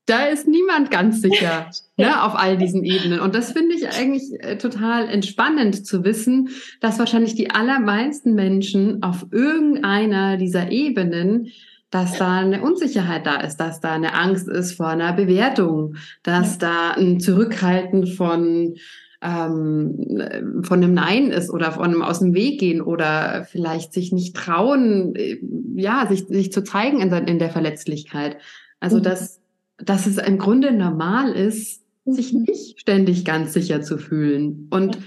[0.07, 3.21] da ist niemand ganz sicher ne, auf all diesen Ebenen.
[3.21, 6.51] Und das finde ich eigentlich äh, total entspannend zu wissen,
[6.81, 11.49] dass wahrscheinlich die allermeisten Menschen auf irgendeiner dieser Ebenen
[11.91, 16.59] dass da eine Unsicherheit da ist, dass da eine Angst ist vor einer Bewertung, dass
[16.59, 18.77] da ein Zurückhalten von
[19.23, 24.13] ähm, von einem Nein ist oder von einem aus dem Weg gehen oder vielleicht sich
[24.13, 25.39] nicht trauen, äh,
[25.75, 28.39] ja, sich, sich zu zeigen in, in der Verletzlichkeit.
[28.79, 29.03] Also mhm.
[29.03, 29.41] dass,
[29.77, 32.45] dass es im Grunde normal ist, sich mhm.
[32.45, 34.69] nicht ständig ganz sicher zu fühlen.
[34.71, 34.99] Und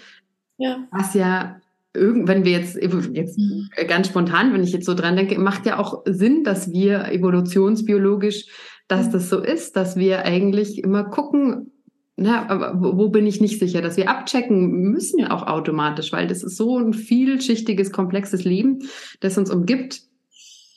[0.57, 0.88] ja.
[0.91, 1.59] was ja
[1.93, 3.69] irgend, wenn wir jetzt, jetzt mhm.
[3.87, 8.47] ganz spontan, wenn ich jetzt so dran denke, macht ja auch Sinn, dass wir evolutionsbiologisch,
[8.87, 9.11] dass mhm.
[9.11, 11.71] das so ist, dass wir eigentlich immer gucken,
[12.15, 16.43] na, aber wo bin ich nicht sicher, dass wir abchecken müssen auch automatisch, weil das
[16.43, 18.83] ist so ein vielschichtiges, komplexes Leben,
[19.19, 20.01] das uns umgibt,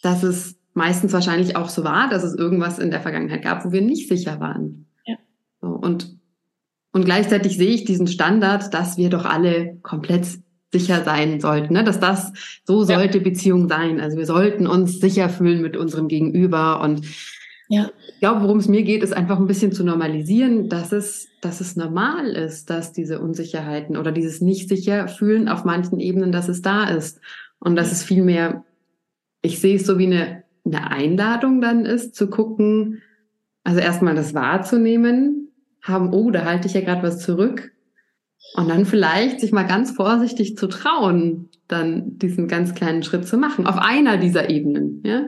[0.03, 3.73] dass es meistens wahrscheinlich auch so war, dass es irgendwas in der Vergangenheit gab, wo
[3.73, 4.87] wir nicht sicher waren.
[5.05, 5.17] Ja.
[5.61, 6.17] So, und,
[6.93, 10.27] und gleichzeitig sehe ich diesen Standard, dass wir doch alle komplett
[10.73, 11.85] sicher sein sollten, ne?
[11.85, 12.33] dass das
[12.65, 13.25] so sollte ja.
[13.25, 14.01] Beziehung sein.
[14.01, 17.03] Also wir sollten uns sicher fühlen mit unserem Gegenüber und
[17.69, 17.91] ja.
[18.09, 21.61] ich glaube, worum es mir geht, ist einfach ein bisschen zu normalisieren, dass es, dass
[21.61, 26.49] es normal ist, dass diese Unsicherheiten oder dieses nicht sicher fühlen auf manchen Ebenen, dass
[26.49, 27.21] es da ist
[27.59, 28.65] und dass es vielmehr,
[29.43, 33.03] ich sehe es so wie eine, eine Einladung dann ist, zu gucken,
[33.65, 35.51] also erstmal das wahrzunehmen,
[35.83, 37.73] haben, oh, da halte ich ja gerade was zurück
[38.57, 43.37] und dann vielleicht sich mal ganz vorsichtig zu trauen, dann diesen ganz kleinen Schritt zu
[43.37, 45.25] machen, auf einer dieser Ebenen, ja.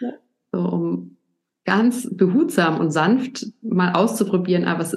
[0.00, 0.12] ja.
[0.52, 1.16] So, um
[1.64, 4.96] ganz behutsam und sanft mal auszuprobieren, ah, was,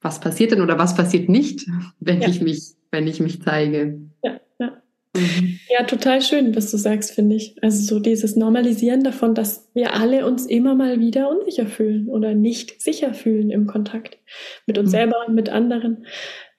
[0.00, 1.66] was passiert denn oder was passiert nicht,
[2.00, 2.28] wenn ja.
[2.28, 4.00] ich mich, wenn ich mich zeige.
[4.22, 4.82] Ja, ja.
[5.14, 5.60] Mhm.
[5.68, 7.62] Ja, total schön, was du sagst, finde ich.
[7.62, 12.34] Also so dieses Normalisieren davon, dass wir alle uns immer mal wieder unsicher fühlen oder
[12.34, 14.18] nicht sicher fühlen im Kontakt
[14.66, 14.92] mit uns mhm.
[14.92, 16.06] selber und mit anderen.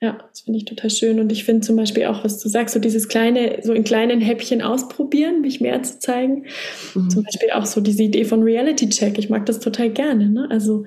[0.06, 1.20] Ja, das finde ich total schön.
[1.20, 4.22] Und ich finde zum Beispiel auch, was du sagst, so dieses kleine, so in kleinen
[4.22, 6.46] Häppchen ausprobieren, mich mehr zu zeigen.
[6.94, 7.10] Mhm.
[7.10, 9.18] Zum Beispiel auch so diese Idee von Reality Check.
[9.18, 10.30] Ich mag das total gerne.
[10.30, 10.48] Ne?
[10.52, 10.86] Also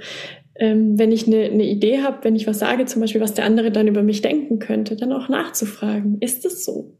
[0.55, 3.45] ähm, wenn ich eine, eine Idee habe, wenn ich was sage, zum Beispiel, was der
[3.45, 6.97] andere dann über mich denken könnte, dann auch nachzufragen, ist es so?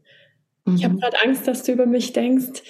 [0.65, 0.75] Mhm.
[0.75, 2.63] Ich habe gerade Angst, dass du über mich denkst,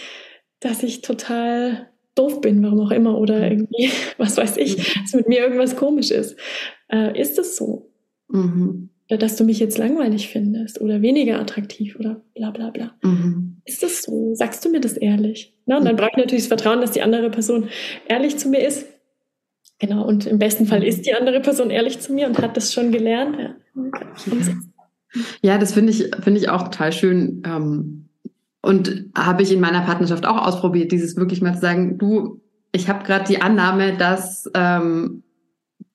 [0.60, 3.46] dass ich total doof bin, warum auch immer, oder mhm.
[3.46, 3.90] irgendwie,
[4.20, 5.02] was weiß ich, mhm.
[5.02, 6.36] dass mit mir irgendwas komisch ist.
[6.88, 7.90] Äh, ist es so?
[8.28, 8.92] Mhm.
[9.10, 12.94] Oder dass du mich jetzt langweilig findest oder weniger attraktiv oder bla bla bla.
[13.02, 13.58] Mhm.
[13.66, 14.36] Ist das so?
[14.36, 15.56] Sagst du mir das ehrlich?
[15.66, 17.70] Na, und dann brauche ich natürlich das Vertrauen, dass die andere Person
[18.08, 18.86] ehrlich zu mir ist.
[19.80, 22.72] Genau, und im besten Fall ist die andere Person ehrlich zu mir und hat das
[22.74, 23.38] schon gelernt.
[23.40, 23.56] Ja,
[25.42, 27.42] ja das finde ich, finde ich auch total schön.
[27.46, 28.10] Ähm,
[28.62, 32.42] und habe ich in meiner Partnerschaft auch ausprobiert, dieses wirklich mal zu sagen, du,
[32.74, 35.24] ich habe gerade die Annahme, dass ähm,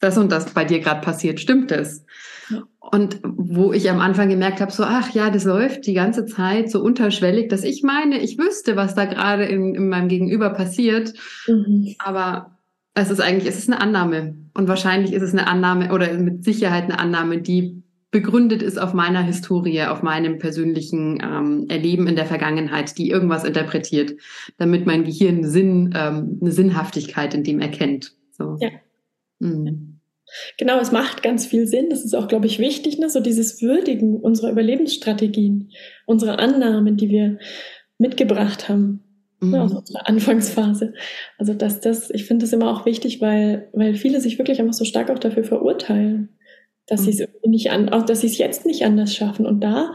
[0.00, 1.38] das und das bei dir gerade passiert.
[1.40, 2.04] Stimmt das?
[2.92, 6.70] Und wo ich am Anfang gemerkt habe, so, ach ja, das läuft die ganze Zeit
[6.70, 11.12] so unterschwellig, dass ich meine, ich wüsste, was da gerade in, in meinem Gegenüber passiert.
[11.46, 11.94] Mhm.
[11.98, 12.58] Aber
[12.94, 14.36] es ist eigentlich, es ist eine Annahme.
[14.54, 17.82] Und wahrscheinlich ist es eine Annahme oder mit Sicherheit eine Annahme, die
[18.14, 23.42] begründet ist auf meiner Historie, auf meinem persönlichen ähm, Erleben in der Vergangenheit, die irgendwas
[23.42, 24.14] interpretiert,
[24.56, 28.14] damit mein Gehirn Sinn, ähm, eine Sinnhaftigkeit in dem erkennt.
[28.30, 28.56] So.
[28.60, 28.68] Ja.
[29.40, 29.93] Mhm.
[30.58, 31.90] Genau, es macht ganz viel Sinn.
[31.90, 33.08] Das ist auch, glaube ich, wichtig, ne?
[33.08, 35.70] so dieses Würdigen unserer Überlebensstrategien,
[36.06, 37.38] unserer Annahmen, die wir
[37.98, 39.04] mitgebracht haben
[39.40, 39.62] ne, mhm.
[39.62, 40.94] aus unserer Anfangsphase.
[41.38, 44.74] Also dass das, ich finde das immer auch wichtig, weil, weil viele sich wirklich einfach
[44.74, 46.30] so stark auch dafür verurteilen,
[46.86, 47.12] dass mhm.
[47.12, 49.46] sie es nicht an, auch dass sie es jetzt nicht anders schaffen.
[49.46, 49.94] Und da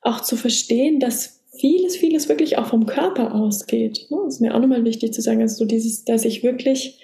[0.00, 4.06] auch zu verstehen, dass vieles, vieles wirklich auch vom Körper ausgeht.
[4.10, 4.26] Das ne?
[4.28, 7.00] ist mir auch nochmal wichtig zu sagen, also so dieses, dass ich wirklich,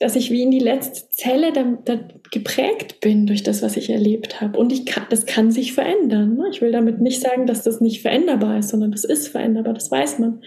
[0.00, 2.00] dass ich wie in die letzte Zelle da, da
[2.32, 4.58] geprägt bin durch das, was ich erlebt habe.
[4.58, 6.36] Und ich kann, das kann sich verändern.
[6.36, 6.48] Ne?
[6.50, 9.90] Ich will damit nicht sagen, dass das nicht veränderbar ist, sondern das ist veränderbar, das
[9.90, 10.42] weiß man.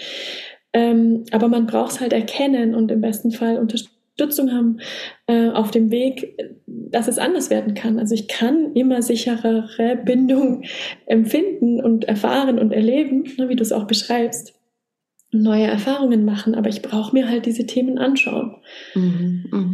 [0.74, 4.80] Ähm, aber man braucht es halt erkennen und im besten Fall Unterstützung haben
[5.28, 6.36] äh, auf dem Weg,
[6.66, 8.00] dass es anders werden kann.
[8.00, 10.64] Also ich kann immer sicherere Bindung
[11.06, 14.56] empfinden und erfahren und erleben, ne, wie du es auch beschreibst
[15.34, 18.56] neue Erfahrungen machen, aber ich brauche mir halt diese Themen anschauen.
[18.96, 19.74] Mhm, mh.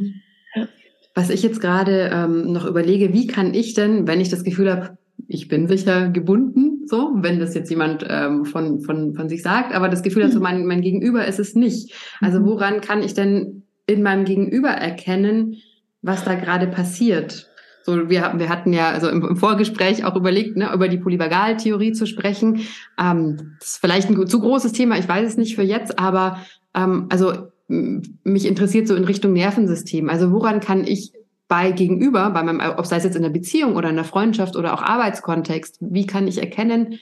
[0.56, 0.68] ja.
[1.16, 4.72] Was ich jetzt gerade ähm, noch überlege, wie kann ich denn, wenn ich das Gefühl
[4.72, 4.98] habe,
[5.28, 9.76] ich bin sicher gebunden, so, wenn das jetzt jemand ähm, von, von, von sich sagt,
[9.76, 10.44] aber das Gefühl hat, so mhm.
[10.44, 11.94] mein, mein Gegenüber ist es nicht.
[12.20, 12.46] Also mhm.
[12.46, 15.58] woran kann ich denn in meinem Gegenüber erkennen,
[16.02, 17.49] was da gerade passiert?
[17.84, 21.94] So, wir, wir hatten ja also im, im Vorgespräch auch überlegt, ne, über die Polyvagaltheorie
[21.94, 22.62] zu sprechen.
[23.00, 26.40] Ähm, das ist vielleicht ein zu großes Thema, ich weiß es nicht für jetzt, aber
[26.76, 30.10] ähm, also mich interessiert so in Richtung Nervensystem.
[30.10, 31.14] Also woran kann ich
[31.48, 34.56] bei Gegenüber, bei meinem, ob sei es jetzt in der Beziehung oder in der Freundschaft
[34.56, 37.00] oder auch Arbeitskontext, wie kann ich erkennen,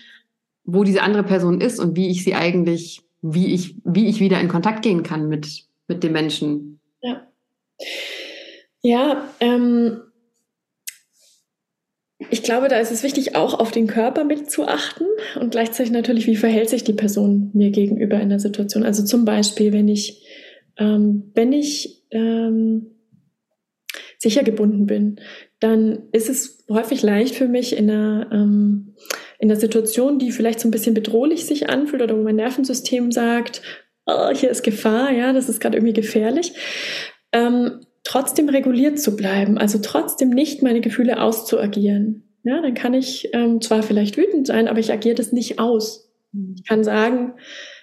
[0.63, 4.39] wo diese andere Person ist und wie ich sie eigentlich, wie ich, wie ich wieder
[4.39, 6.79] in Kontakt gehen kann mit, mit dem Menschen?
[7.01, 7.27] Ja.
[8.81, 10.01] Ja, ähm,
[12.29, 15.07] ich glaube, da ist es wichtig, auch auf den Körper mitzuachten
[15.39, 18.83] und gleichzeitig natürlich, wie verhält sich die Person mir gegenüber in der Situation.
[18.83, 20.25] Also zum Beispiel, wenn ich,
[20.77, 22.87] ähm, wenn ich ähm,
[24.17, 25.19] sicher gebunden bin,
[25.59, 28.95] dann ist es häufig leicht für mich in einer, ähm,
[29.39, 33.11] in einer Situation, die vielleicht so ein bisschen bedrohlich sich anfühlt oder wo mein Nervensystem
[33.11, 33.61] sagt,
[34.05, 36.53] oh, hier ist Gefahr, ja, das ist gerade irgendwie gefährlich,
[37.31, 42.23] ähm, trotzdem reguliert zu bleiben, also trotzdem nicht meine Gefühle auszuagieren.
[42.43, 46.09] Ja, dann kann ich ähm, zwar vielleicht wütend sein, aber ich agiere das nicht aus.
[46.55, 47.33] Ich kann sagen,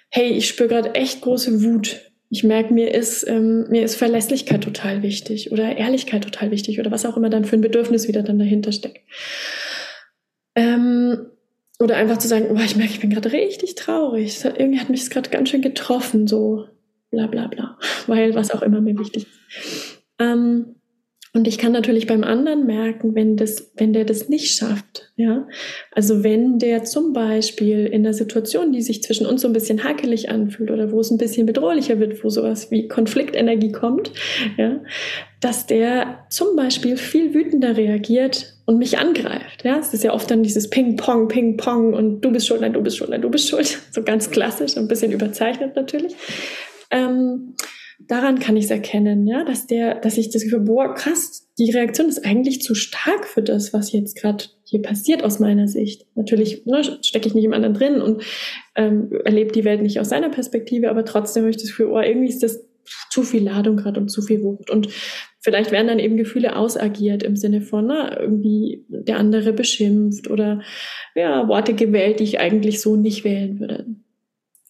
[0.09, 4.63] hey, ich spüre gerade echt große Wut ich merke, mir ist, ähm, mir ist Verlässlichkeit
[4.63, 8.23] total wichtig oder Ehrlichkeit total wichtig oder was auch immer dann für ein Bedürfnis wieder
[8.23, 8.99] dann dahinter steckt.
[10.55, 11.27] Ähm,
[11.79, 14.43] oder einfach zu sagen, oh, ich merke, ich bin gerade richtig traurig.
[14.43, 16.67] Irgendwie hat mich das gerade ganz schön getroffen, so
[17.11, 19.94] bla bla bla, weil was auch immer mir wichtig ist.
[20.19, 20.75] Ähm,
[21.35, 25.45] und ich kann natürlich beim anderen merken, wenn das, wenn der das nicht schafft, ja.
[25.91, 29.83] Also wenn der zum Beispiel in der Situation, die sich zwischen uns so ein bisschen
[29.83, 34.13] hakelig anfühlt oder wo es ein bisschen bedrohlicher wird, wo sowas wie Konfliktenergie kommt,
[34.55, 34.79] ja,
[35.41, 39.65] dass der zum Beispiel viel wütender reagiert und mich angreift.
[39.65, 42.81] Ja, es ist ja oft dann dieses Ping-Pong, Ping-Pong und du bist schuld, nein, du
[42.81, 43.77] bist schuld, nein, du bist schuld.
[43.91, 46.15] So ganz klassisch, ein bisschen überzeichnet natürlich.
[46.91, 47.55] Ähm,
[47.99, 51.71] daran kann ich es erkennen, ja, dass der, dass ich das Gefühl, boah, krass, die
[51.71, 56.05] Reaktion ist eigentlich zu stark für das, was jetzt gerade hier passiert aus meiner Sicht.
[56.15, 58.23] Natürlich ne, stecke ich nicht im anderen drin und
[58.75, 61.99] ähm, erlebe die Welt nicht aus seiner Perspektive, aber trotzdem habe ich das Gefühl, oh,
[61.99, 62.67] irgendwie ist das
[63.09, 64.69] zu viel Ladung gerade und zu viel Wucht.
[64.69, 64.89] Und
[65.39, 70.61] vielleicht werden dann eben Gefühle ausagiert im Sinne von, na, irgendwie der andere beschimpft oder
[71.15, 73.85] ja, Worte gewählt, die ich eigentlich so nicht wählen würde.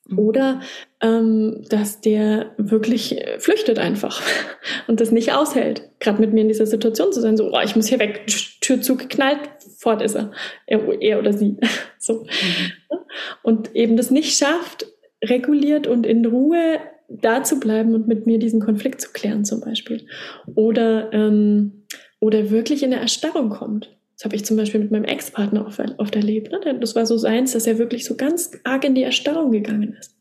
[0.07, 0.19] Mhm.
[0.19, 0.61] Oder
[1.01, 4.21] ähm, dass der wirklich äh, flüchtet einfach
[4.87, 7.37] und das nicht aushält, gerade mit mir in dieser Situation zu sein.
[7.37, 8.27] So, oh, ich muss hier weg,
[8.61, 9.39] Tür zugeknallt,
[9.77, 10.31] fort ist er,
[10.67, 11.57] er, er oder sie.
[11.99, 12.23] so.
[12.23, 12.97] Mhm.
[13.43, 14.85] Und eben das nicht schafft,
[15.23, 19.61] reguliert und in Ruhe da zu bleiben und mit mir diesen Konflikt zu klären zum
[19.61, 20.07] Beispiel.
[20.55, 21.85] Oder, ähm,
[22.19, 23.94] oder wirklich in eine Erstarrung kommt.
[24.17, 25.65] Das habe ich zum Beispiel mit meinem Ex-Partner
[25.97, 26.51] oft, erlebt.
[26.51, 26.79] Ne?
[26.79, 30.15] Das war so seins, dass er wirklich so ganz arg in die Erstarrung gegangen ist.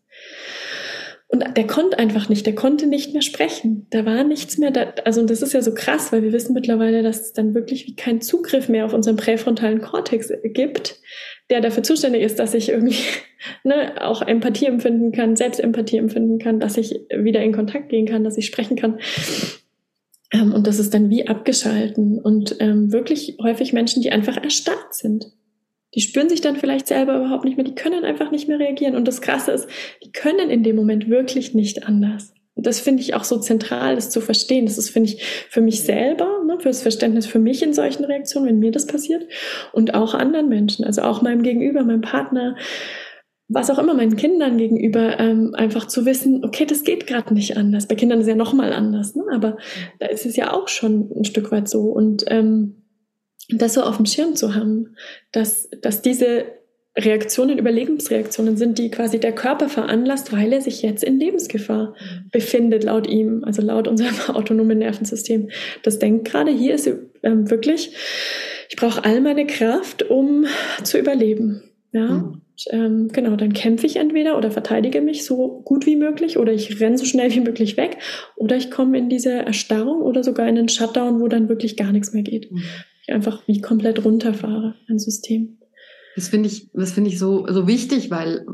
[1.28, 3.88] Und der konnte einfach nicht, der konnte nicht mehr sprechen.
[3.90, 7.02] Da war nichts mehr, da, also das ist ja so krass, weil wir wissen mittlerweile,
[7.02, 11.00] dass es dann wirklich wie keinen Zugriff mehr auf unseren präfrontalen Kortex gibt,
[11.50, 12.98] der dafür zuständig ist, dass ich irgendwie
[13.64, 18.22] ne, auch Empathie empfinden kann, Selbstempathie empfinden kann, dass ich wieder in Kontakt gehen kann,
[18.22, 19.00] dass ich sprechen kann.
[20.34, 24.92] Ähm, und das ist dann wie abgeschalten und ähm, wirklich häufig Menschen, die einfach erstarrt
[24.94, 25.32] sind.
[25.94, 28.96] Die spüren sich dann vielleicht selber überhaupt nicht mehr, die können einfach nicht mehr reagieren.
[28.96, 29.68] Und das Krasse ist,
[30.02, 32.34] die können in dem Moment wirklich nicht anders.
[32.56, 34.66] Und das finde ich auch so zentral, das zu verstehen.
[34.66, 38.04] Das ist, finde ich, für mich selber, ne, für das Verständnis für mich in solchen
[38.04, 39.24] Reaktionen, wenn mir das passiert,
[39.72, 42.56] und auch anderen Menschen, also auch meinem Gegenüber, meinem Partner,
[43.48, 47.56] was auch immer meinen Kindern gegenüber, ähm, einfach zu wissen, okay, das geht gerade nicht
[47.56, 47.86] anders.
[47.86, 49.24] Bei Kindern ist ja noch mal anders, ne?
[49.32, 49.58] aber
[49.98, 51.82] da ist es ja auch schon ein Stück weit so.
[51.82, 52.84] Und ähm,
[53.50, 54.96] das so auf dem Schirm zu haben,
[55.30, 56.46] dass, dass diese
[56.96, 61.94] Reaktionen, Überlegungsreaktionen sind, die quasi der Körper veranlasst, weil er sich jetzt in Lebensgefahr
[62.30, 65.50] befindet, laut ihm, also laut unserem autonomen Nervensystem.
[65.82, 66.88] Das denkt gerade, hier ist
[67.22, 67.94] ähm, wirklich,
[68.70, 70.46] ich brauche all meine Kraft, um
[70.84, 71.64] zu überleben.
[71.92, 72.43] Ja, mhm.
[72.70, 76.80] Ähm, genau, dann kämpfe ich entweder oder verteidige mich so gut wie möglich oder ich
[76.80, 77.98] renne so schnell wie möglich weg
[78.36, 81.92] oder ich komme in diese Erstarrung oder sogar in einen Shutdown, wo dann wirklich gar
[81.92, 82.50] nichts mehr geht.
[82.52, 82.62] Mhm.
[83.02, 85.58] Ich einfach wie komplett runterfahre, ein System.
[86.14, 88.46] Das finde ich, das finde ich so, so wichtig, weil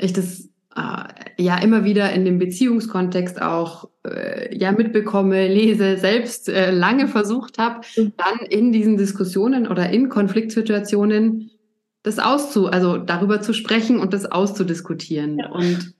[0.00, 6.48] ich das äh, ja immer wieder in dem Beziehungskontext auch äh, ja mitbekomme, lese, selbst
[6.48, 8.12] äh, lange versucht habe, mhm.
[8.16, 11.50] dann in diesen Diskussionen oder in Konfliktsituationen
[12.08, 15.38] das auszu, also darüber zu sprechen und das auszudiskutieren.
[15.38, 15.50] Ja.
[15.50, 15.94] Und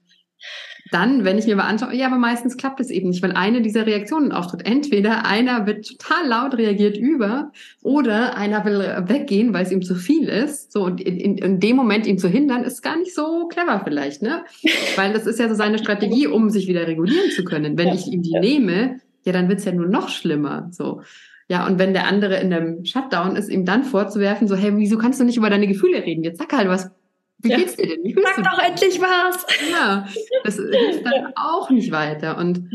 [0.91, 3.61] dann, wenn ich mir mal anschaue, ja, aber meistens klappt es eben nicht, weil eine
[3.61, 4.65] dieser Reaktionen auftritt.
[4.65, 7.51] Entweder einer wird total laut reagiert über
[7.83, 10.71] oder einer will weggehen, weil es ihm zu viel ist.
[10.71, 14.21] So, und in, in, dem Moment ihn zu hindern, ist gar nicht so clever vielleicht,
[14.21, 14.43] ne?
[14.95, 17.77] Weil das ist ja so seine Strategie, um sich wieder regulieren zu können.
[17.77, 20.69] Wenn ich ihm die nehme, ja, dann wird's ja nur noch schlimmer.
[20.71, 21.01] So.
[21.49, 24.99] Ja, und wenn der andere in einem Shutdown ist, ihm dann vorzuwerfen, so, hey, wieso
[24.99, 26.23] kannst du nicht über deine Gefühle reden?
[26.23, 26.91] Jetzt sag halt was.
[27.39, 27.57] Wie ja.
[27.57, 28.03] geht's dir denn?
[28.03, 29.45] Wie sag du doch endlich was.
[29.71, 30.07] Ja,
[30.43, 31.31] das hilft dann ja.
[31.35, 32.37] auch nicht weiter.
[32.37, 32.69] Und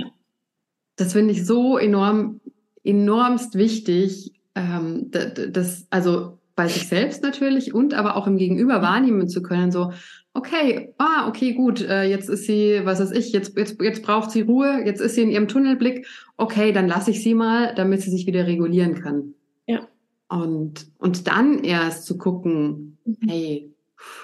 [0.97, 2.41] das finde ich so enorm,
[2.83, 9.29] enormst wichtig, ähm, das, also bei sich selbst natürlich und aber auch im Gegenüber wahrnehmen
[9.29, 9.93] zu können, so,
[10.35, 14.30] okay, ah, okay, gut, äh, jetzt ist sie, was weiß ich, jetzt, jetzt, jetzt braucht
[14.32, 16.07] sie Ruhe, jetzt ist sie in ihrem Tunnelblick,
[16.37, 19.35] okay, dann lasse ich sie mal, damit sie sich wieder regulieren kann.
[19.66, 19.89] Ja.
[20.28, 23.28] Und, und dann erst zu gucken, mhm.
[23.28, 23.70] hey,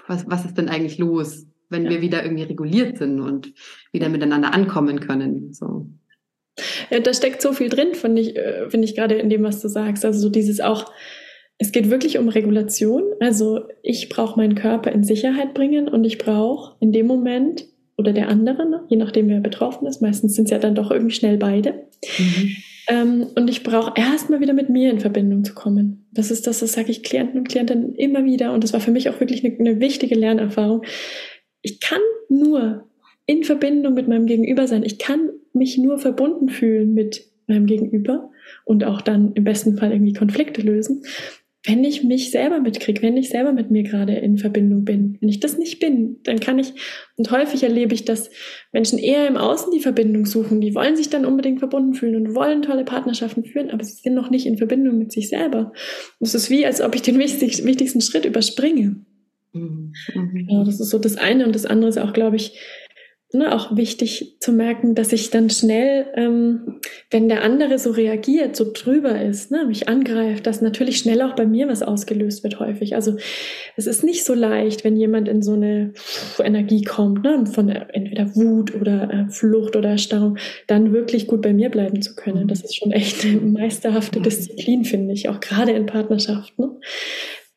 [0.09, 1.91] was, was ist denn eigentlich los, wenn ja.
[1.91, 3.55] wir wieder irgendwie reguliert sind und
[3.93, 5.87] wieder miteinander ankommen können, so.
[6.91, 9.63] Ja, da steckt so viel drin, finde ich, äh, finde ich gerade in dem, was
[9.63, 10.05] du sagst.
[10.05, 10.93] Also so dieses auch,
[11.61, 13.03] es geht wirklich um Regulation.
[13.21, 17.67] Also ich brauche meinen Körper in Sicherheit bringen und ich brauche in dem Moment
[17.99, 20.91] oder der andere, ne, je nachdem wer betroffen ist, meistens sind es ja dann doch
[20.91, 21.75] irgendwie schnell beide.
[22.19, 22.57] Mhm.
[22.89, 26.07] Ähm, und ich brauche erstmal wieder mit mir in Verbindung zu kommen.
[26.13, 28.55] Das ist das, das sage ich Klienten und Klientinnen immer wieder.
[28.55, 30.83] Und das war für mich auch wirklich eine, eine wichtige Lernerfahrung.
[31.61, 32.01] Ich kann
[32.31, 32.89] nur
[33.27, 34.83] in Verbindung mit meinem Gegenüber sein.
[34.83, 38.31] Ich kann mich nur verbunden fühlen mit meinem Gegenüber
[38.65, 41.03] und auch dann im besten Fall irgendwie Konflikte lösen,
[41.65, 45.19] wenn ich mich selber mitkriege, wenn ich selber mit mir gerade in Verbindung bin.
[45.21, 46.73] Wenn ich das nicht bin, dann kann ich,
[47.17, 48.31] und häufig erlebe ich, dass
[48.73, 50.63] Menschen eher im Außen die Verbindung suchen.
[50.63, 54.15] Die wollen sich dann unbedingt verbunden fühlen und wollen tolle Partnerschaften führen, aber sie sind
[54.15, 55.73] noch nicht in Verbindung mit sich selber.
[56.19, 59.05] Es ist wie, als ob ich den wichtigsten Schritt überspringe.
[59.53, 59.93] Mhm.
[60.49, 62.59] Ja, das ist so das eine und das andere ist auch, glaube ich,
[63.33, 68.57] ne, auch wichtig zu merken, dass ich dann schnell, ähm, wenn der andere so reagiert,
[68.57, 72.59] so drüber ist, ne, mich angreift, dass natürlich schnell auch bei mir was ausgelöst wird
[72.61, 72.95] häufig.
[72.95, 73.17] Also
[73.77, 75.93] es ist nicht so leicht, wenn jemand in so eine
[76.39, 81.53] Energie kommt, ne, von entweder Wut oder äh, Flucht oder Erstarrung, dann wirklich gut bei
[81.53, 82.49] mir bleiben zu können.
[82.49, 86.63] Das ist schon echt eine meisterhafte Disziplin, finde ich, auch gerade in Partnerschaften.
[86.63, 86.71] Ne?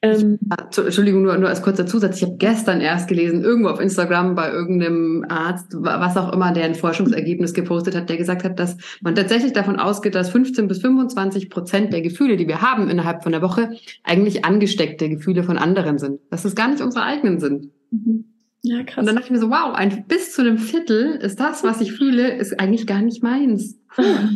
[0.03, 2.17] Ähm, Entschuldigung, nur, nur als kurzer Zusatz.
[2.17, 6.65] Ich habe gestern erst gelesen, irgendwo auf Instagram bei irgendeinem Arzt, was auch immer, der
[6.65, 10.81] ein Forschungsergebnis gepostet hat, der gesagt hat, dass man tatsächlich davon ausgeht, dass 15 bis
[10.81, 13.71] 25 Prozent der Gefühle, die wir haben innerhalb von der Woche,
[14.03, 16.19] eigentlich angesteckte Gefühle von anderen sind.
[16.29, 17.71] Dass es gar nicht unsere eigenen sind.
[17.91, 18.25] Mhm.
[18.61, 18.97] Ja, krass.
[18.97, 21.79] Und dann dachte ich mir so, wow, ein, bis zu einem Viertel ist das, was
[21.79, 23.79] ich fühle, ist eigentlich gar nicht meins.
[23.97, 24.29] Ja.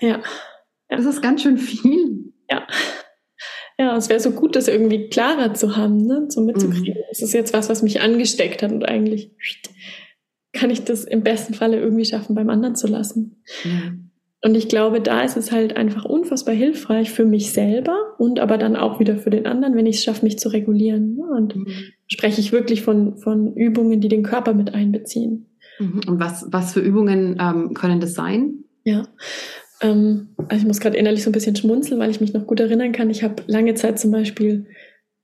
[0.00, 0.18] ja.
[0.88, 2.32] Das ist ganz schön viel.
[2.50, 2.66] Ja.
[3.78, 6.26] Ja, es wäre so gut, das irgendwie klarer zu haben, ne?
[6.28, 6.94] so mitzukriegen.
[6.94, 7.04] Mhm.
[7.10, 9.32] Es ist jetzt was, was mich angesteckt hat und eigentlich
[10.52, 13.42] kann ich das im besten Falle irgendwie schaffen, beim anderen zu lassen.
[13.64, 14.10] Mhm.
[14.42, 18.58] Und ich glaube, da ist es halt einfach unfassbar hilfreich für mich selber und aber
[18.58, 21.16] dann auch wieder für den anderen, wenn ich es schaffe, mich zu regulieren.
[21.16, 21.24] Ne?
[21.36, 21.66] Und mhm.
[22.06, 25.46] spreche ich wirklich von, von Übungen, die den Körper mit einbeziehen.
[25.78, 26.00] Mhm.
[26.06, 28.64] Und was, was für Übungen ähm, können das sein?
[28.84, 29.08] Ja,
[29.80, 32.60] ähm, also ich muss gerade innerlich so ein bisschen schmunzeln, weil ich mich noch gut
[32.60, 33.10] erinnern kann.
[33.10, 34.66] Ich habe lange Zeit zum Beispiel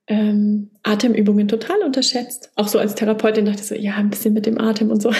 [0.08, 2.50] ähm, Atemübungen total unterschätzt.
[2.56, 5.12] Auch so als Therapeutin dachte ich so, ja, ein bisschen mit dem Atem und so.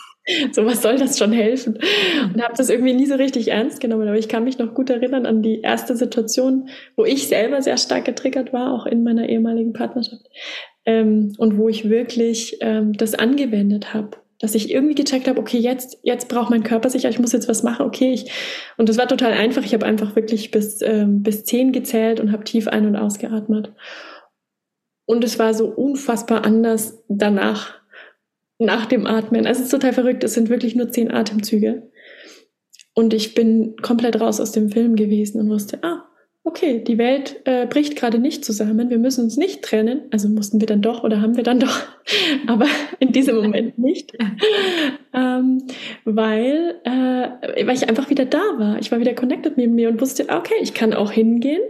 [0.52, 1.78] so was soll das schon helfen?
[2.24, 4.08] Und habe das irgendwie nie so richtig ernst genommen.
[4.08, 7.78] Aber ich kann mich noch gut erinnern an die erste Situation, wo ich selber sehr
[7.78, 10.26] stark getriggert war, auch in meiner ehemaligen Partnerschaft.
[10.84, 15.58] Ähm, und wo ich wirklich ähm, das angewendet habe dass ich irgendwie gecheckt habe, okay,
[15.58, 18.30] jetzt, jetzt braucht mein Körper sicher, ich muss jetzt was machen, okay, ich,
[18.76, 19.64] und das war total einfach.
[19.64, 23.72] Ich habe einfach wirklich bis, ähm, bis zehn gezählt und habe tief ein- und ausgeatmet.
[25.06, 27.74] Und es war so unfassbar anders danach,
[28.58, 29.46] nach dem Atmen.
[29.46, 31.90] Also es ist total verrückt, es sind wirklich nur zehn Atemzüge.
[32.94, 36.08] Und ich bin komplett raus aus dem Film gewesen und wusste, ah,
[36.46, 40.60] okay, die Welt äh, bricht gerade nicht zusammen, wir müssen uns nicht trennen, also mussten
[40.60, 41.80] wir dann doch oder haben wir dann doch,
[42.46, 42.66] aber
[43.00, 44.16] in diesem Moment nicht,
[45.12, 45.64] ähm,
[46.04, 48.78] weil, äh, weil ich einfach wieder da war.
[48.78, 51.62] Ich war wieder connected mit mir und wusste, okay, ich kann auch hingehen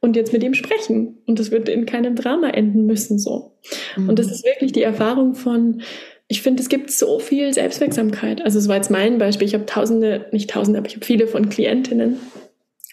[0.00, 1.18] und jetzt mit ihm sprechen.
[1.26, 3.52] Und das wird in keinem Drama enden müssen, so.
[3.96, 4.08] Mhm.
[4.08, 5.82] Und das ist wirklich die Erfahrung von,
[6.26, 8.42] ich finde, es gibt so viel Selbstwirksamkeit.
[8.42, 9.46] Also, es war jetzt mein Beispiel.
[9.46, 12.18] Ich habe tausende, nicht tausende, aber ich habe viele von Klientinnen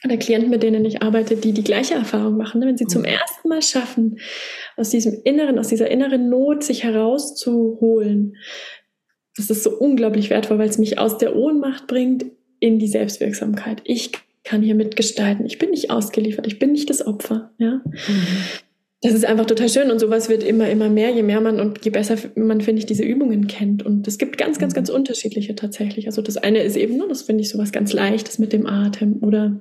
[0.05, 2.61] oder Klienten, mit denen ich arbeite, die die gleiche Erfahrung machen.
[2.61, 3.09] Wenn sie zum mhm.
[3.09, 4.19] ersten Mal schaffen,
[4.75, 8.35] aus diesem inneren, aus dieser inneren Not sich herauszuholen,
[9.35, 12.25] das ist so unglaublich wertvoll, weil es mich aus der Ohnmacht bringt
[12.59, 13.81] in die Selbstwirksamkeit.
[13.85, 14.11] Ich
[14.43, 15.45] kann hier mitgestalten.
[15.45, 16.47] Ich bin nicht ausgeliefert.
[16.47, 17.51] Ich bin nicht das Opfer.
[17.57, 17.81] Ja.
[17.85, 18.27] Mhm.
[19.01, 21.83] Das ist einfach total schön und sowas wird immer, immer mehr, je mehr man und
[21.83, 23.83] je besser man, finde ich, diese Übungen kennt.
[23.85, 24.75] Und es gibt ganz, ganz, mhm.
[24.75, 26.07] ganz unterschiedliche tatsächlich.
[26.07, 29.17] Also das eine ist eben, nur, das finde ich sowas ganz Leichtes mit dem Atem
[29.21, 29.59] oder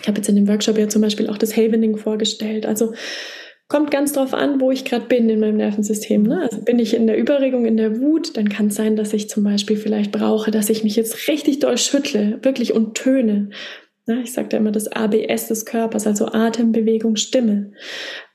[0.00, 2.66] ich habe jetzt in dem Workshop ja zum Beispiel auch das Havening vorgestellt.
[2.66, 2.92] Also
[3.68, 6.24] kommt ganz drauf an, wo ich gerade bin in meinem Nervensystem.
[6.24, 6.42] Ne?
[6.42, 9.30] Also bin ich in der Überregung, in der Wut, dann kann es sein, dass ich
[9.30, 13.50] zum Beispiel vielleicht brauche, dass ich mich jetzt richtig doll schüttle, wirklich und töne.
[14.06, 14.22] Ne?
[14.22, 17.72] Ich sage da immer das ABS des Körpers, also Atem, Bewegung, Stimme.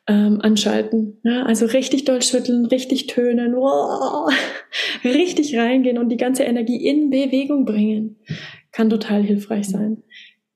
[0.08, 1.20] Ähm, anschalten.
[1.24, 4.32] Ja, also richtig doll schütteln, richtig tönen, wow,
[5.04, 8.18] richtig reingehen und die ganze Energie in Bewegung bringen.
[8.72, 10.04] Kann total hilfreich sein.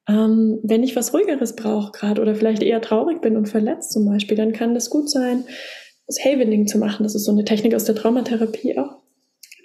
[0.10, 4.08] Ähm, wenn ich was Ruhigeres brauche gerade oder vielleicht eher traurig bin und verletzt zum
[4.08, 5.46] Beispiel, dann kann das gut sein,
[6.08, 7.04] das Havening zu machen.
[7.04, 9.04] Das ist so eine Technik aus der Traumatherapie auch.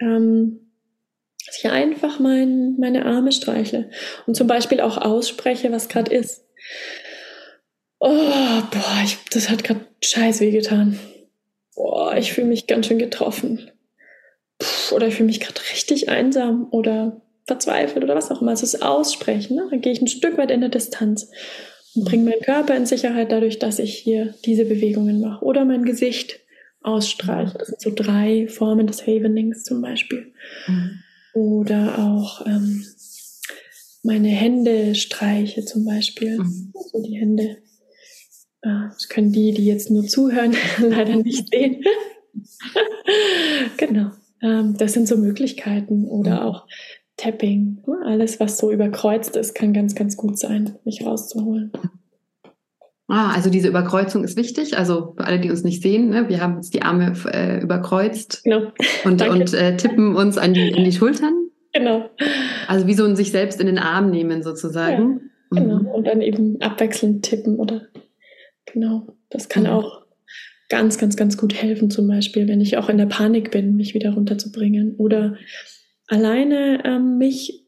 [0.02, 0.60] Ähm,
[1.46, 3.90] dass ich einfach mein, meine Arme streichle
[4.26, 6.44] und zum Beispiel auch ausspreche, was gerade ist.
[7.98, 10.98] Oh, boah, ich, das hat gerade scheiß weh getan.
[11.74, 13.70] Boah, ich fühle mich ganz schön getroffen.
[14.58, 18.52] Puh, oder ich fühle mich gerade richtig einsam oder verzweifelt oder was auch immer.
[18.52, 19.56] Also das Aussprechen.
[19.56, 19.66] Ne?
[19.70, 21.30] Dann gehe ich ein Stück weit in der Distanz
[21.94, 25.44] und bringe meinen Körper in Sicherheit dadurch, dass ich hier diese Bewegungen mache.
[25.44, 26.40] Oder mein Gesicht
[26.82, 27.56] ausstreiche.
[27.58, 30.32] Das sind so drei Formen des Havenings zum Beispiel.
[30.66, 31.00] Mhm.
[31.34, 32.84] Oder auch ähm,
[34.02, 36.38] meine Hände streiche zum Beispiel.
[36.38, 36.72] Mhm.
[36.74, 37.58] Also die Hände.
[38.62, 41.82] Äh, das können die, die jetzt nur zuhören, leider nicht sehen.
[43.76, 44.10] genau.
[44.42, 46.06] Ähm, das sind so Möglichkeiten.
[46.06, 46.46] Oder mhm.
[46.46, 46.66] auch
[47.16, 47.82] Tapping.
[47.86, 47.96] Ne?
[48.04, 51.72] Alles, was so überkreuzt ist, kann ganz, ganz gut sein, mich rauszuholen.
[53.06, 54.78] Ah, also diese Überkreuzung ist wichtig.
[54.78, 58.42] Also für alle, die uns nicht sehen, ne, wir haben jetzt die Arme äh, überkreuzt
[58.44, 58.72] genau.
[59.04, 61.34] und, und äh, tippen uns an die, an die Schultern.
[61.74, 62.08] Genau.
[62.66, 65.20] Also wie so ein sich selbst in den Arm nehmen sozusagen.
[65.52, 65.80] Ja, genau.
[65.80, 65.86] Mhm.
[65.86, 67.82] Und dann eben abwechselnd tippen oder
[68.64, 69.06] genau.
[69.28, 69.70] Das kann mhm.
[69.70, 70.04] auch
[70.70, 73.94] ganz, ganz, ganz gut helfen, zum Beispiel, wenn ich auch in der Panik bin, mich
[73.94, 74.94] wieder runterzubringen.
[74.96, 75.36] Oder
[76.08, 77.64] alleine ähm, mich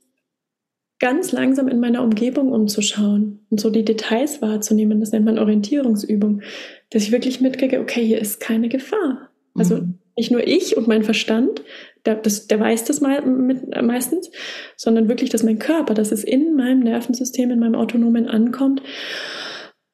[0.98, 5.00] ganz langsam in meiner Umgebung umzuschauen und so die Details wahrzunehmen.
[5.00, 6.42] Das nennt man Orientierungsübung,
[6.90, 9.30] dass ich wirklich mitkriege, okay, hier ist keine Gefahr.
[9.54, 9.98] Also mhm.
[10.16, 11.62] nicht nur ich und mein Verstand,
[12.06, 14.30] der, das, der weiß das mal, mit, äh, meistens,
[14.76, 18.82] sondern wirklich, dass mein Körper, dass es in meinem Nervensystem, in meinem Autonomen ankommt.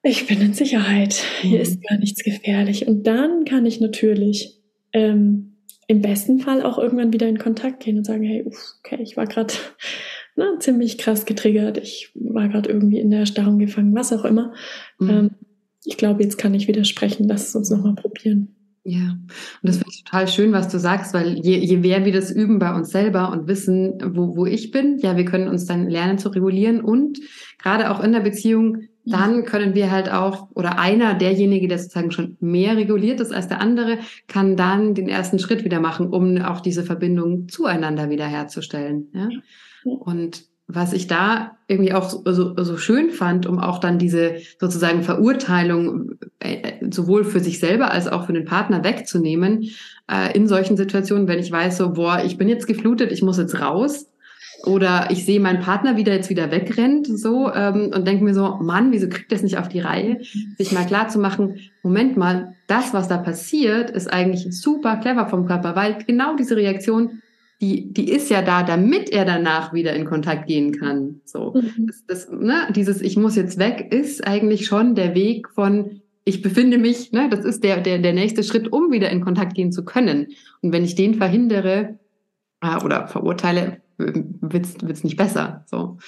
[0.05, 1.23] Ich bin in Sicherheit.
[1.43, 1.49] Mhm.
[1.49, 2.87] Hier ist gar nichts gefährlich.
[2.87, 4.61] Und dann kann ich natürlich
[4.93, 5.52] ähm,
[5.93, 9.27] im besten Fall auch irgendwann wieder in Kontakt gehen und sagen, hey, okay, ich war
[9.27, 9.53] gerade
[10.37, 14.53] ne, ziemlich krass getriggert, ich war gerade irgendwie in der Erstarrung gefangen, was auch immer.
[14.99, 15.11] Mhm.
[15.11, 15.31] Ähm,
[15.85, 18.57] ich glaube, jetzt kann ich widersprechen, lass es uns nochmal probieren.
[18.85, 19.29] Ja, und
[19.63, 22.59] das finde ich total schön, was du sagst, weil je, je mehr wir das üben
[22.59, 26.19] bei uns selber und wissen, wo, wo ich bin, ja, wir können uns dann lernen
[26.19, 27.21] zu regulieren und
[27.63, 32.13] gerade auch in der Beziehung dann können wir halt auch, oder einer, derjenige, der sozusagen
[32.13, 33.99] schon mehr reguliert ist als der andere,
[34.29, 39.09] kann dann den ersten Schritt wieder machen, um auch diese Verbindung zueinander wiederherzustellen.
[39.13, 39.29] Ja?
[39.85, 45.03] Und was ich da irgendwie auch so, so, schön fand, um auch dann diese sozusagen
[45.03, 49.71] Verurteilung äh, sowohl für sich selber als auch für den Partner wegzunehmen,
[50.11, 53.39] äh, in solchen Situationen, wenn ich weiß, so, boah, ich bin jetzt geflutet, ich muss
[53.39, 54.07] jetzt raus,
[54.65, 58.35] oder ich sehe meinen Partner, wie der jetzt wieder wegrennt, so, ähm, und denke mir
[58.35, 60.21] so, Mann, wieso kriegt das nicht auf die Reihe?
[60.59, 65.27] Sich mal klar zu machen, Moment mal, das, was da passiert, ist eigentlich super clever
[65.27, 67.23] vom Körper, weil genau diese Reaktion,
[67.61, 71.21] die, die ist ja da, damit er danach wieder in Kontakt gehen kann.
[71.25, 71.87] So, mhm.
[71.87, 76.41] das, das, ne, dieses Ich muss jetzt weg ist eigentlich schon der Weg von ich
[76.41, 79.73] befinde mich, ne, das ist der, der, der nächste Schritt, um wieder in Kontakt gehen
[79.73, 80.29] zu können.
[80.61, 81.99] Und wenn ich den verhindere
[82.61, 85.65] äh, oder verurteile, wird es nicht besser.
[85.67, 85.99] So.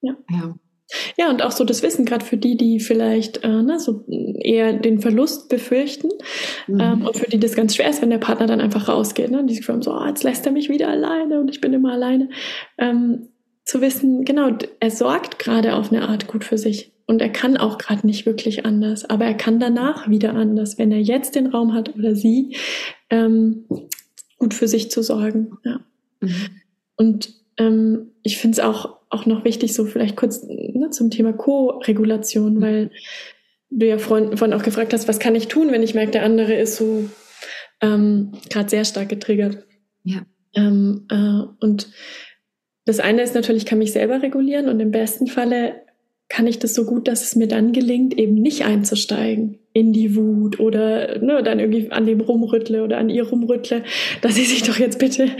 [0.00, 0.16] Ja.
[0.30, 0.54] ja.
[1.18, 4.72] Ja, und auch so das Wissen, gerade für die, die vielleicht äh, ne, so eher
[4.72, 6.08] den Verlust befürchten
[6.66, 6.80] mhm.
[6.80, 9.30] ähm, und für die das ganz schwer ist, wenn der Partner dann einfach rausgeht.
[9.30, 11.74] Ne, und die sich so, oh, jetzt lässt er mich wieder alleine und ich bin
[11.74, 12.30] immer alleine.
[12.78, 13.28] Ähm,
[13.64, 16.94] zu wissen, genau, er sorgt gerade auf eine Art gut für sich.
[17.04, 20.90] Und er kann auch gerade nicht wirklich anders, aber er kann danach wieder anders, wenn
[20.90, 22.56] er jetzt den Raum hat oder sie,
[23.10, 23.66] ähm,
[24.38, 25.58] gut für sich zu sorgen.
[25.64, 25.80] Ja.
[26.20, 26.60] Mhm.
[26.98, 31.32] Und ähm, ich finde es auch, auch noch wichtig, so vielleicht kurz ne, zum Thema
[31.32, 32.60] Co-Regulation, mhm.
[32.60, 32.90] weil
[33.70, 36.54] du ja vorhin auch gefragt hast, was kann ich tun, wenn ich merke, der andere
[36.54, 37.08] ist so
[37.80, 39.64] ähm, gerade sehr stark getriggert.
[40.02, 40.26] Ja.
[40.54, 41.88] Ähm, äh, und
[42.84, 45.82] das eine ist natürlich, ich kann mich selber regulieren und im besten Falle
[46.28, 50.14] kann ich das so gut, dass es mir dann gelingt, eben nicht einzusteigen in die
[50.14, 53.82] Wut oder ne, dann irgendwie an dem rumrüttle oder an ihr rumrüttle,
[54.20, 55.30] dass sie sich doch jetzt bitte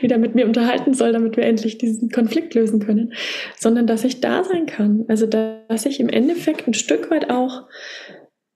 [0.00, 3.12] wieder mit mir unterhalten soll, damit wir endlich diesen Konflikt lösen können,
[3.58, 5.04] sondern dass ich da sein kann.
[5.08, 7.66] Also dass ich im Endeffekt ein Stück weit auch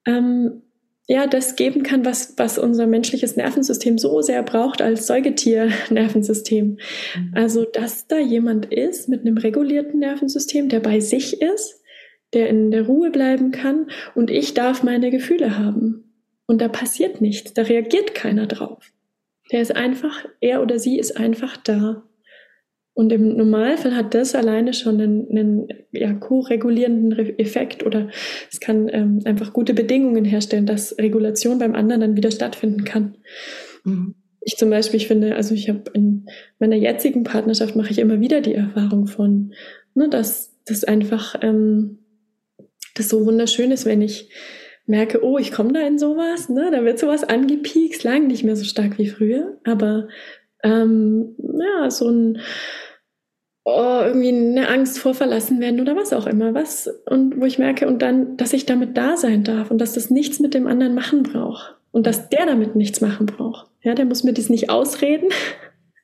[0.07, 0.63] ähm,
[1.09, 6.67] ja, das geben kann, was, was unser menschliches Nervensystem so sehr braucht als Säugetier-Nervensystem.
[6.67, 7.33] Mhm.
[7.35, 11.82] Also, dass da jemand ist mit einem regulierten Nervensystem, der bei sich ist,
[12.35, 16.13] der in der Ruhe bleiben kann und ich darf meine Gefühle haben.
[16.47, 18.93] Und da passiert nichts, da reagiert keiner drauf.
[19.51, 22.03] Der ist einfach, er oder sie ist einfach da.
[22.95, 28.09] Und im Normalfall hat das alleine schon einen, einen ja, co-regulierenden Effekt oder
[28.51, 33.17] es kann ähm, einfach gute Bedingungen herstellen, dass Regulation beim anderen dann wieder stattfinden kann.
[33.85, 34.15] Mhm.
[34.43, 36.27] Ich zum Beispiel, ich finde, also ich habe in
[36.59, 39.55] meiner jetzigen Partnerschaft mache ich immer wieder die Erfahrung von,
[39.95, 41.99] ne, dass das einfach ähm,
[42.95, 44.31] das so wunderschön ist, wenn ich
[44.87, 48.57] merke, oh, ich komme da in sowas, ne, da wird sowas angepiekst, lang nicht mehr
[48.57, 50.09] so stark wie früher, aber
[50.63, 52.41] ähm, ja, so ein
[53.65, 57.59] oh, irgendwie eine Angst vor verlassen werden oder was auch immer, was und wo ich
[57.59, 60.67] merke und dann, dass ich damit da sein darf und dass das nichts mit dem
[60.67, 63.69] anderen machen braucht und dass der damit nichts machen braucht.
[63.83, 65.29] Ja, der muss mir das nicht ausreden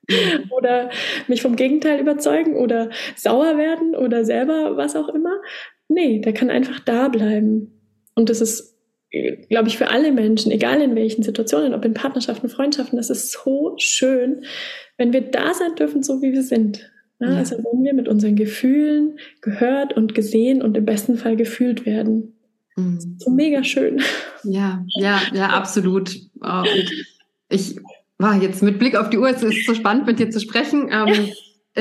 [0.09, 0.51] mhm.
[0.51, 0.91] oder
[1.27, 5.41] mich vom Gegenteil überzeugen oder sauer werden oder selber was auch immer,
[5.89, 7.73] Nee, der kann einfach da bleiben.
[8.15, 8.77] Und das ist,
[9.49, 13.33] glaube ich, für alle Menschen, egal in welchen Situationen, ob in Partnerschaften, Freundschaften, das ist
[13.33, 14.45] so schön,
[14.97, 16.91] wenn wir da sein dürfen, so wie wir sind.
[17.21, 17.37] Ja, ja.
[17.39, 22.37] Also wenn wir mit unseren Gefühlen gehört und gesehen und im besten Fall gefühlt werden.
[22.77, 23.17] Mhm.
[23.19, 24.01] So mega schön.
[24.45, 26.15] Ja, ja, ja, absolut.
[26.41, 26.63] Oh,
[27.49, 27.77] ich
[28.19, 30.89] war jetzt mit Blick auf die Uhr, es ist so spannend, mit dir zu sprechen.
[30.93, 31.33] Ähm,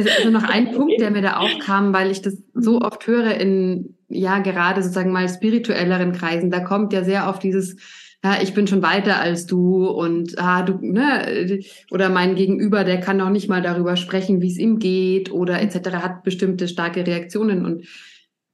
[0.05, 3.95] also noch ein Punkt, der mir da aufkam, weil ich das so oft höre in,
[4.09, 7.77] ja, gerade sozusagen mal spirituelleren Kreisen, da kommt ja sehr oft dieses,
[8.23, 11.59] ja, ich bin schon weiter als du und ah, du, ne,
[11.91, 15.61] oder mein Gegenüber, der kann noch nicht mal darüber sprechen, wie es ihm geht oder
[15.61, 17.65] etc., hat bestimmte starke Reaktionen.
[17.65, 17.85] Und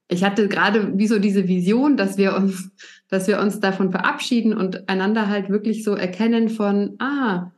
[0.08, 2.70] ich hatte gerade wie so diese Vision, dass wir uns,
[3.08, 7.50] dass wir uns davon verabschieden und einander halt wirklich so erkennen von, ah,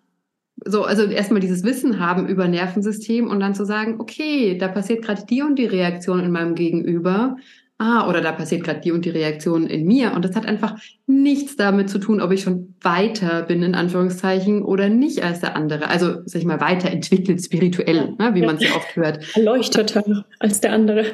[0.65, 5.05] so, also erstmal dieses Wissen haben über Nervensystem und dann zu sagen, okay, da passiert
[5.05, 7.37] gerade die und die Reaktion in meinem Gegenüber.
[7.79, 10.15] Ah, oder da passiert gerade die und die Reaktion in mir.
[10.15, 14.63] Und das hat einfach nichts damit zu tun, ob ich schon weiter bin, in Anführungszeichen,
[14.63, 15.89] oder nicht als der andere.
[15.89, 19.37] Also, sag ich mal, weiterentwickelt spirituell, ne, wie man es ja oft hört.
[19.37, 21.05] Erleuchteter als der andere.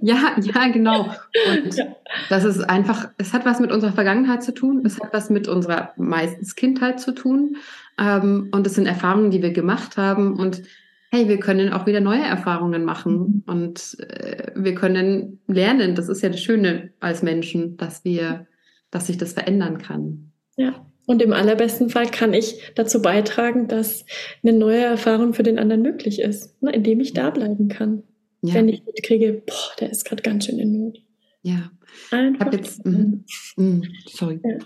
[0.00, 1.02] Ja, ja, genau.
[1.02, 1.84] Und ja.
[2.30, 4.80] das ist einfach, es hat was mit unserer Vergangenheit zu tun.
[4.86, 7.56] Es hat was mit unserer meistens Kindheit zu tun.
[7.98, 10.34] Ähm, und das sind Erfahrungen, die wir gemacht haben.
[10.38, 10.62] Und
[11.10, 13.18] hey, wir können auch wieder neue Erfahrungen machen.
[13.18, 13.42] Mhm.
[13.46, 15.94] Und äh, wir können lernen.
[15.94, 18.46] Das ist ja das Schöne als Menschen, dass wir,
[18.90, 20.32] dass sich das verändern kann.
[20.56, 20.86] Ja.
[21.06, 24.04] Und im allerbesten Fall kann ich dazu beitragen, dass
[24.42, 28.02] eine neue Erfahrung für den anderen möglich ist, ne, indem ich da bleiben kann.
[28.42, 28.54] Ja.
[28.54, 30.98] Wenn ich mitkriege, boah, der ist gerade ganz schön in Not.
[31.42, 31.70] Ja.
[32.10, 32.40] Einfach.
[32.40, 33.24] Ich habe jetzt, mm,
[33.56, 34.40] mm, sorry.
[34.44, 34.58] Ja.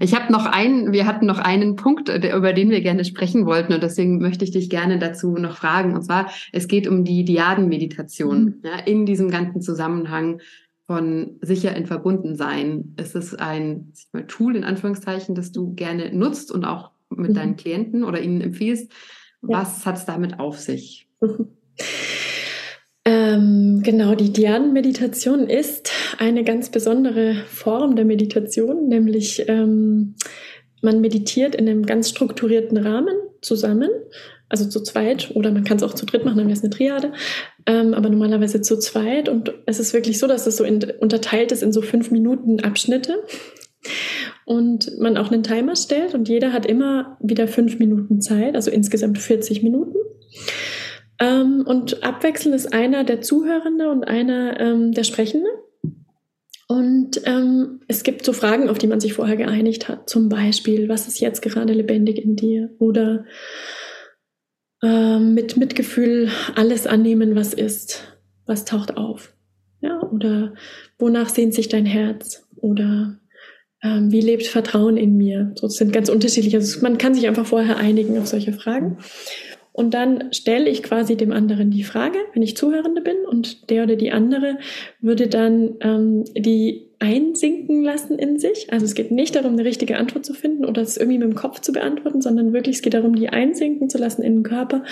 [0.00, 3.74] Ich habe noch einen, wir hatten noch einen Punkt, über den wir gerne sprechen wollten
[3.74, 5.94] und deswegen möchte ich dich gerne dazu noch fragen.
[5.94, 8.44] Und zwar, es geht um die Diadenmeditation.
[8.44, 8.54] Mhm.
[8.64, 10.40] Ja, in diesem ganzen Zusammenhang
[10.86, 12.94] von sicher in Verbundensein.
[12.96, 17.34] Es ist ein mal, Tool in Anführungszeichen, das du gerne nutzt und auch mit mhm.
[17.34, 18.90] deinen Klienten oder ihnen empfiehlst.
[19.42, 19.86] Was ja.
[19.86, 21.08] hat es damit auf sich?
[23.04, 30.14] Ähm, genau, die Dhyan-Meditation ist eine ganz besondere Form der Meditation, nämlich ähm,
[30.82, 33.90] man meditiert in einem ganz strukturierten Rahmen zusammen,
[34.48, 36.70] also zu zweit oder man kann es auch zu dritt machen, dann wäre es eine
[36.70, 37.12] Triade,
[37.66, 41.50] ähm, aber normalerweise zu zweit und es ist wirklich so, dass es so in, unterteilt
[41.50, 43.24] ist in so fünf Minuten Abschnitte
[44.44, 48.70] und man auch einen Timer stellt und jeder hat immer wieder fünf Minuten Zeit, also
[48.70, 49.96] insgesamt 40 Minuten.
[51.22, 55.48] Ähm, und abwechselnd ist einer der Zuhörende und einer ähm, der Sprechende.
[56.66, 60.10] Und ähm, es gibt so Fragen, auf die man sich vorher geeinigt hat.
[60.10, 62.70] Zum Beispiel, was ist jetzt gerade lebendig in dir?
[62.80, 63.24] Oder
[64.82, 68.18] ähm, mit Mitgefühl alles annehmen, was ist.
[68.44, 69.32] Was taucht auf?
[69.80, 70.54] Ja, oder
[70.98, 72.48] wonach sehnt sich dein Herz?
[72.56, 73.20] Oder
[73.80, 75.52] ähm, wie lebt Vertrauen in mir?
[75.54, 76.56] So, das sind ganz unterschiedliche.
[76.56, 78.98] Also man kann sich einfach vorher einigen auf solche Fragen.
[79.72, 83.84] Und dann stelle ich quasi dem anderen die Frage, wenn ich Zuhörende bin, und der
[83.84, 84.58] oder die andere
[85.00, 88.72] würde dann ähm, die einsinken lassen in sich.
[88.72, 91.34] Also es geht nicht darum, eine richtige Antwort zu finden oder es irgendwie mit dem
[91.34, 94.84] Kopf zu beantworten, sondern wirklich es geht darum, die einsinken zu lassen in den Körper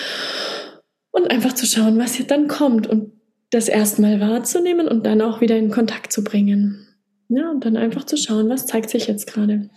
[1.13, 3.13] und einfach zu schauen, was jetzt dann kommt und
[3.51, 6.87] das erstmal wahrzunehmen und dann auch wieder in Kontakt zu bringen.
[7.29, 9.71] Ja, und dann einfach zu schauen, was zeigt sich jetzt gerade.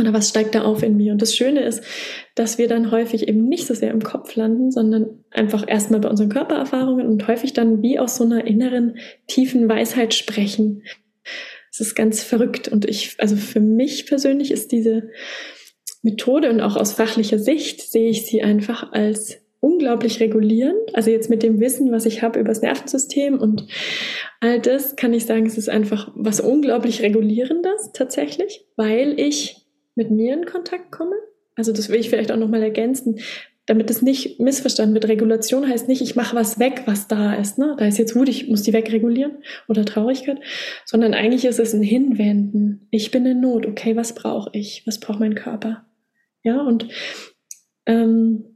[0.00, 1.12] Oder was steigt da auf in mir?
[1.12, 1.82] Und das Schöne ist,
[2.34, 6.08] dass wir dann häufig eben nicht so sehr im Kopf landen, sondern einfach erstmal bei
[6.08, 8.96] unseren Körpererfahrungen und häufig dann wie aus so einer inneren,
[9.26, 10.82] tiefen Weisheit sprechen.
[11.70, 12.68] Es ist ganz verrückt.
[12.68, 15.10] Und ich, also für mich persönlich ist diese
[16.02, 20.94] Methode und auch aus fachlicher Sicht sehe ich sie einfach als unglaublich regulierend.
[20.94, 23.66] Also jetzt mit dem Wissen, was ich habe über das Nervensystem und
[24.40, 29.59] all das, kann ich sagen, es ist einfach was unglaublich regulierendes tatsächlich, weil ich
[30.00, 31.14] mit mir in Kontakt komme.
[31.56, 33.20] Also das will ich vielleicht auch nochmal ergänzen,
[33.66, 35.08] damit es nicht missverstanden wird.
[35.08, 37.58] Regulation heißt nicht, ich mache was weg, was da ist.
[37.58, 37.76] Ne?
[37.78, 40.38] Da ist jetzt Wut, ich muss die wegregulieren oder Traurigkeit,
[40.86, 42.88] sondern eigentlich ist es ein Hinwenden.
[42.90, 43.66] Ich bin in Not.
[43.66, 44.84] Okay, was brauche ich?
[44.86, 45.84] Was braucht mein Körper?
[46.42, 46.88] Ja, und
[47.84, 48.46] ähm,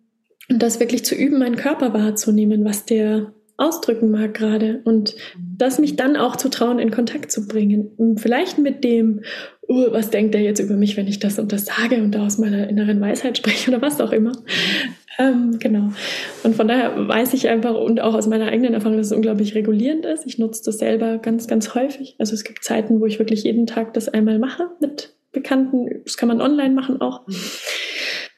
[0.49, 5.79] und das wirklich zu üben, meinen Körper wahrzunehmen, was der ausdrücken mag gerade und das
[5.79, 8.17] mich dann auch zu trauen, in Kontakt zu bringen.
[8.19, 9.23] Vielleicht mit dem,
[9.69, 12.27] uh, was denkt er jetzt über mich, wenn ich das und das sage und da
[12.27, 14.33] aus meiner inneren Weisheit spreche oder was auch immer.
[15.19, 15.91] Ähm, genau.
[16.43, 19.55] Und von daher weiß ich einfach und auch aus meiner eigenen Erfahrung, dass es unglaublich
[19.55, 20.27] regulierend ist.
[20.27, 22.17] Ich nutze das selber ganz, ganz häufig.
[22.19, 26.03] Also es gibt Zeiten, wo ich wirklich jeden Tag das einmal mache mit Bekannten.
[26.05, 27.23] Das kann man online machen auch.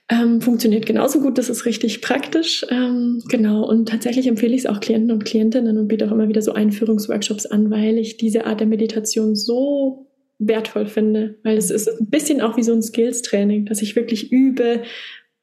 [0.08, 2.64] Ähm, funktioniert genauso gut, das ist richtig praktisch.
[2.70, 6.28] Ähm, genau, und tatsächlich empfehle ich es auch Klienten und Klientinnen und biete auch immer
[6.28, 10.06] wieder so Einführungsworkshops an, weil ich diese Art der Meditation so
[10.38, 14.30] wertvoll finde, weil es ist ein bisschen auch wie so ein Skills-Training, dass ich wirklich
[14.30, 14.82] übe,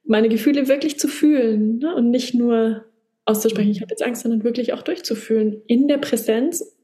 [0.06, 1.96] meine Gefühle wirklich zu fühlen ne?
[1.96, 2.86] und nicht nur
[3.26, 6.78] auszusprechen, ich habe jetzt Angst, sondern wirklich auch durchzufühlen in der Präsenz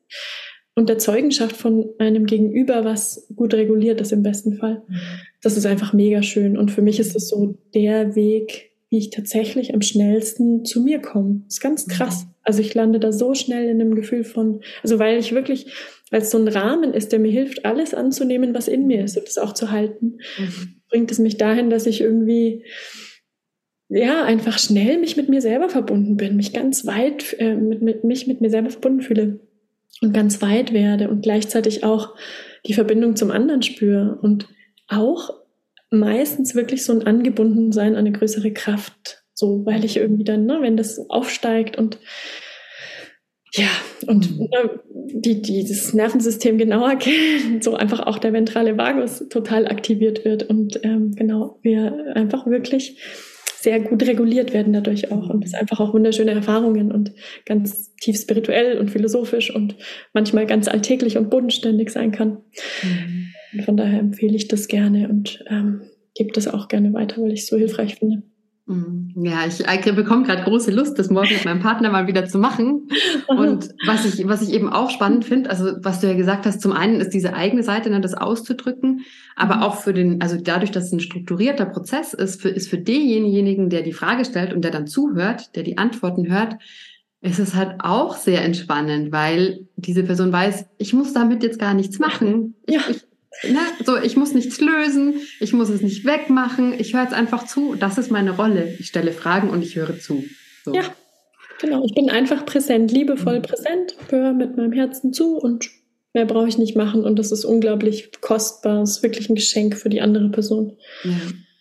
[0.80, 4.82] und der Zeugenschaft von einem Gegenüber, was gut reguliert ist im besten Fall.
[4.88, 4.96] Mhm.
[5.42, 6.58] Das ist einfach mega schön.
[6.58, 11.00] Und für mich ist das so der Weg, wie ich tatsächlich am schnellsten zu mir
[11.00, 11.42] komme.
[11.44, 11.92] Das ist ganz mhm.
[11.92, 12.28] krass.
[12.44, 15.66] Also ich lande da so schnell in einem Gefühl von, also weil ich wirklich,
[16.12, 19.18] weil es so ein Rahmen ist, der mir hilft, alles anzunehmen, was in mir ist
[19.18, 20.76] und das auch zu halten, mhm.
[20.90, 22.64] bringt es mich dahin, dass ich irgendwie
[23.90, 28.06] ja, einfach schnell mich mit mir selber verbunden bin, mich ganz weit äh, mit, mit
[28.06, 29.42] mich mit mir selber verbunden fühle
[30.02, 32.16] und ganz weit werde und gleichzeitig auch
[32.66, 34.48] die Verbindung zum anderen spüre und
[34.88, 35.32] auch
[35.92, 39.24] meistens wirklich so ein Angebundensein an eine größere Kraft.
[39.34, 41.98] So, weil ich irgendwie dann, ne, wenn das aufsteigt und
[43.54, 43.70] ja,
[44.06, 44.50] und mhm.
[44.52, 50.26] ne, die, die das Nervensystem genauer kennen, so einfach auch der ventrale Vagus total aktiviert
[50.26, 53.02] wird und ähm, genau, wir einfach wirklich
[53.62, 55.30] sehr gut reguliert werden dadurch auch.
[55.30, 57.14] Und es einfach auch wunderschöne Erfahrungen und
[57.46, 59.76] ganz tief spirituell und philosophisch und
[60.14, 62.38] manchmal ganz alltäglich und bodenständig sein kann.
[62.84, 63.34] Mhm.
[63.54, 65.82] Und von daher empfehle ich das gerne und ähm,
[66.16, 68.24] gebe das auch gerne weiter, weil ich es so hilfreich finde.
[68.70, 69.16] Mhm.
[69.16, 72.38] Ja, ich, ich bekomme gerade große Lust, das morgen mit meinem Partner mal wieder zu
[72.38, 72.88] machen.
[73.26, 76.62] Und was ich, was ich eben auch spannend finde, also was du ja gesagt hast,
[76.62, 79.02] zum einen ist diese eigene Seite, ne, das auszudrücken,
[79.36, 79.62] aber mhm.
[79.64, 83.72] auch für den, also dadurch, dass es ein strukturierter Prozess ist, für, ist für denjenigen,
[83.72, 86.58] der die Frage stellt und der dann zuhört, der die Antworten hört,
[87.22, 91.74] ist es halt auch sehr entspannend, weil diese Person weiß, ich muss damit jetzt gar
[91.74, 92.54] nichts machen.
[92.70, 92.82] Ja.
[92.88, 93.09] Ich,
[93.44, 93.60] Ne?
[93.86, 97.76] So, ich muss nichts lösen, ich muss es nicht wegmachen, ich höre jetzt einfach zu.
[97.76, 98.76] Das ist meine Rolle.
[98.80, 100.24] Ich stelle Fragen und ich höre zu.
[100.66, 100.74] So.
[100.74, 100.84] Ja,
[101.62, 101.86] genau.
[101.86, 103.44] Ich bin einfach präsent, liebevoll mhm.
[103.44, 105.70] präsent, höre mit meinem Herzen zu und
[106.14, 107.04] mehr brauche ich nicht machen.
[107.04, 108.82] Und das ist unglaublich kostbar.
[108.82, 110.78] Das ist wirklich ein Geschenk für die andere Person.
[111.04, 111.12] Ja.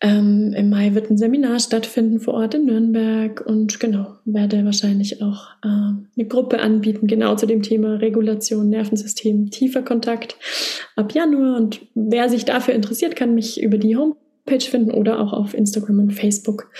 [0.00, 5.22] Ähm, Im Mai wird ein Seminar stattfinden vor Ort in Nürnberg und genau, werde wahrscheinlich
[5.22, 10.36] auch äh, eine Gruppe anbieten, genau zu dem Thema Regulation, Nervensystem, tiefer Kontakt
[10.94, 11.56] ab Januar.
[11.56, 16.00] Und wer sich dafür interessiert, kann mich über die Homepage finden oder auch auf Instagram
[16.00, 16.70] und Facebook.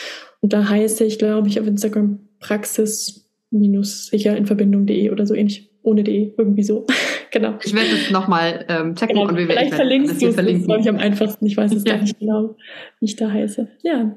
[0.40, 6.04] Und da heiße ich, glaube ich, auf Instagram praxis-sicher in Verbindung.de oder so ähnlich ohne
[6.04, 6.84] D, irgendwie so.
[7.34, 7.58] genau.
[7.62, 9.28] Ich werde es nochmal ähm, checken genau.
[9.28, 11.44] und wir Vielleicht verlinkst du es, das ist, glaube ich, am einfachsten.
[11.44, 11.94] Ich weiß es ja.
[11.94, 12.56] gar nicht genau,
[13.00, 13.68] wie ich da heiße.
[13.82, 14.16] Ja.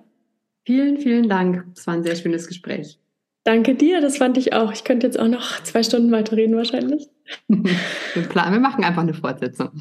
[0.66, 1.66] Vielen, vielen Dank.
[1.76, 3.00] Das war ein sehr schönes Gespräch.
[3.44, 4.72] Danke dir, das fand ich auch.
[4.72, 7.08] Ich könnte jetzt auch noch zwei Stunden weiterreden wahrscheinlich.
[7.48, 9.72] wir, planen, wir machen einfach eine Fortsetzung.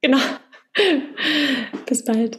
[0.00, 0.18] Genau.
[1.86, 2.38] Bis bald.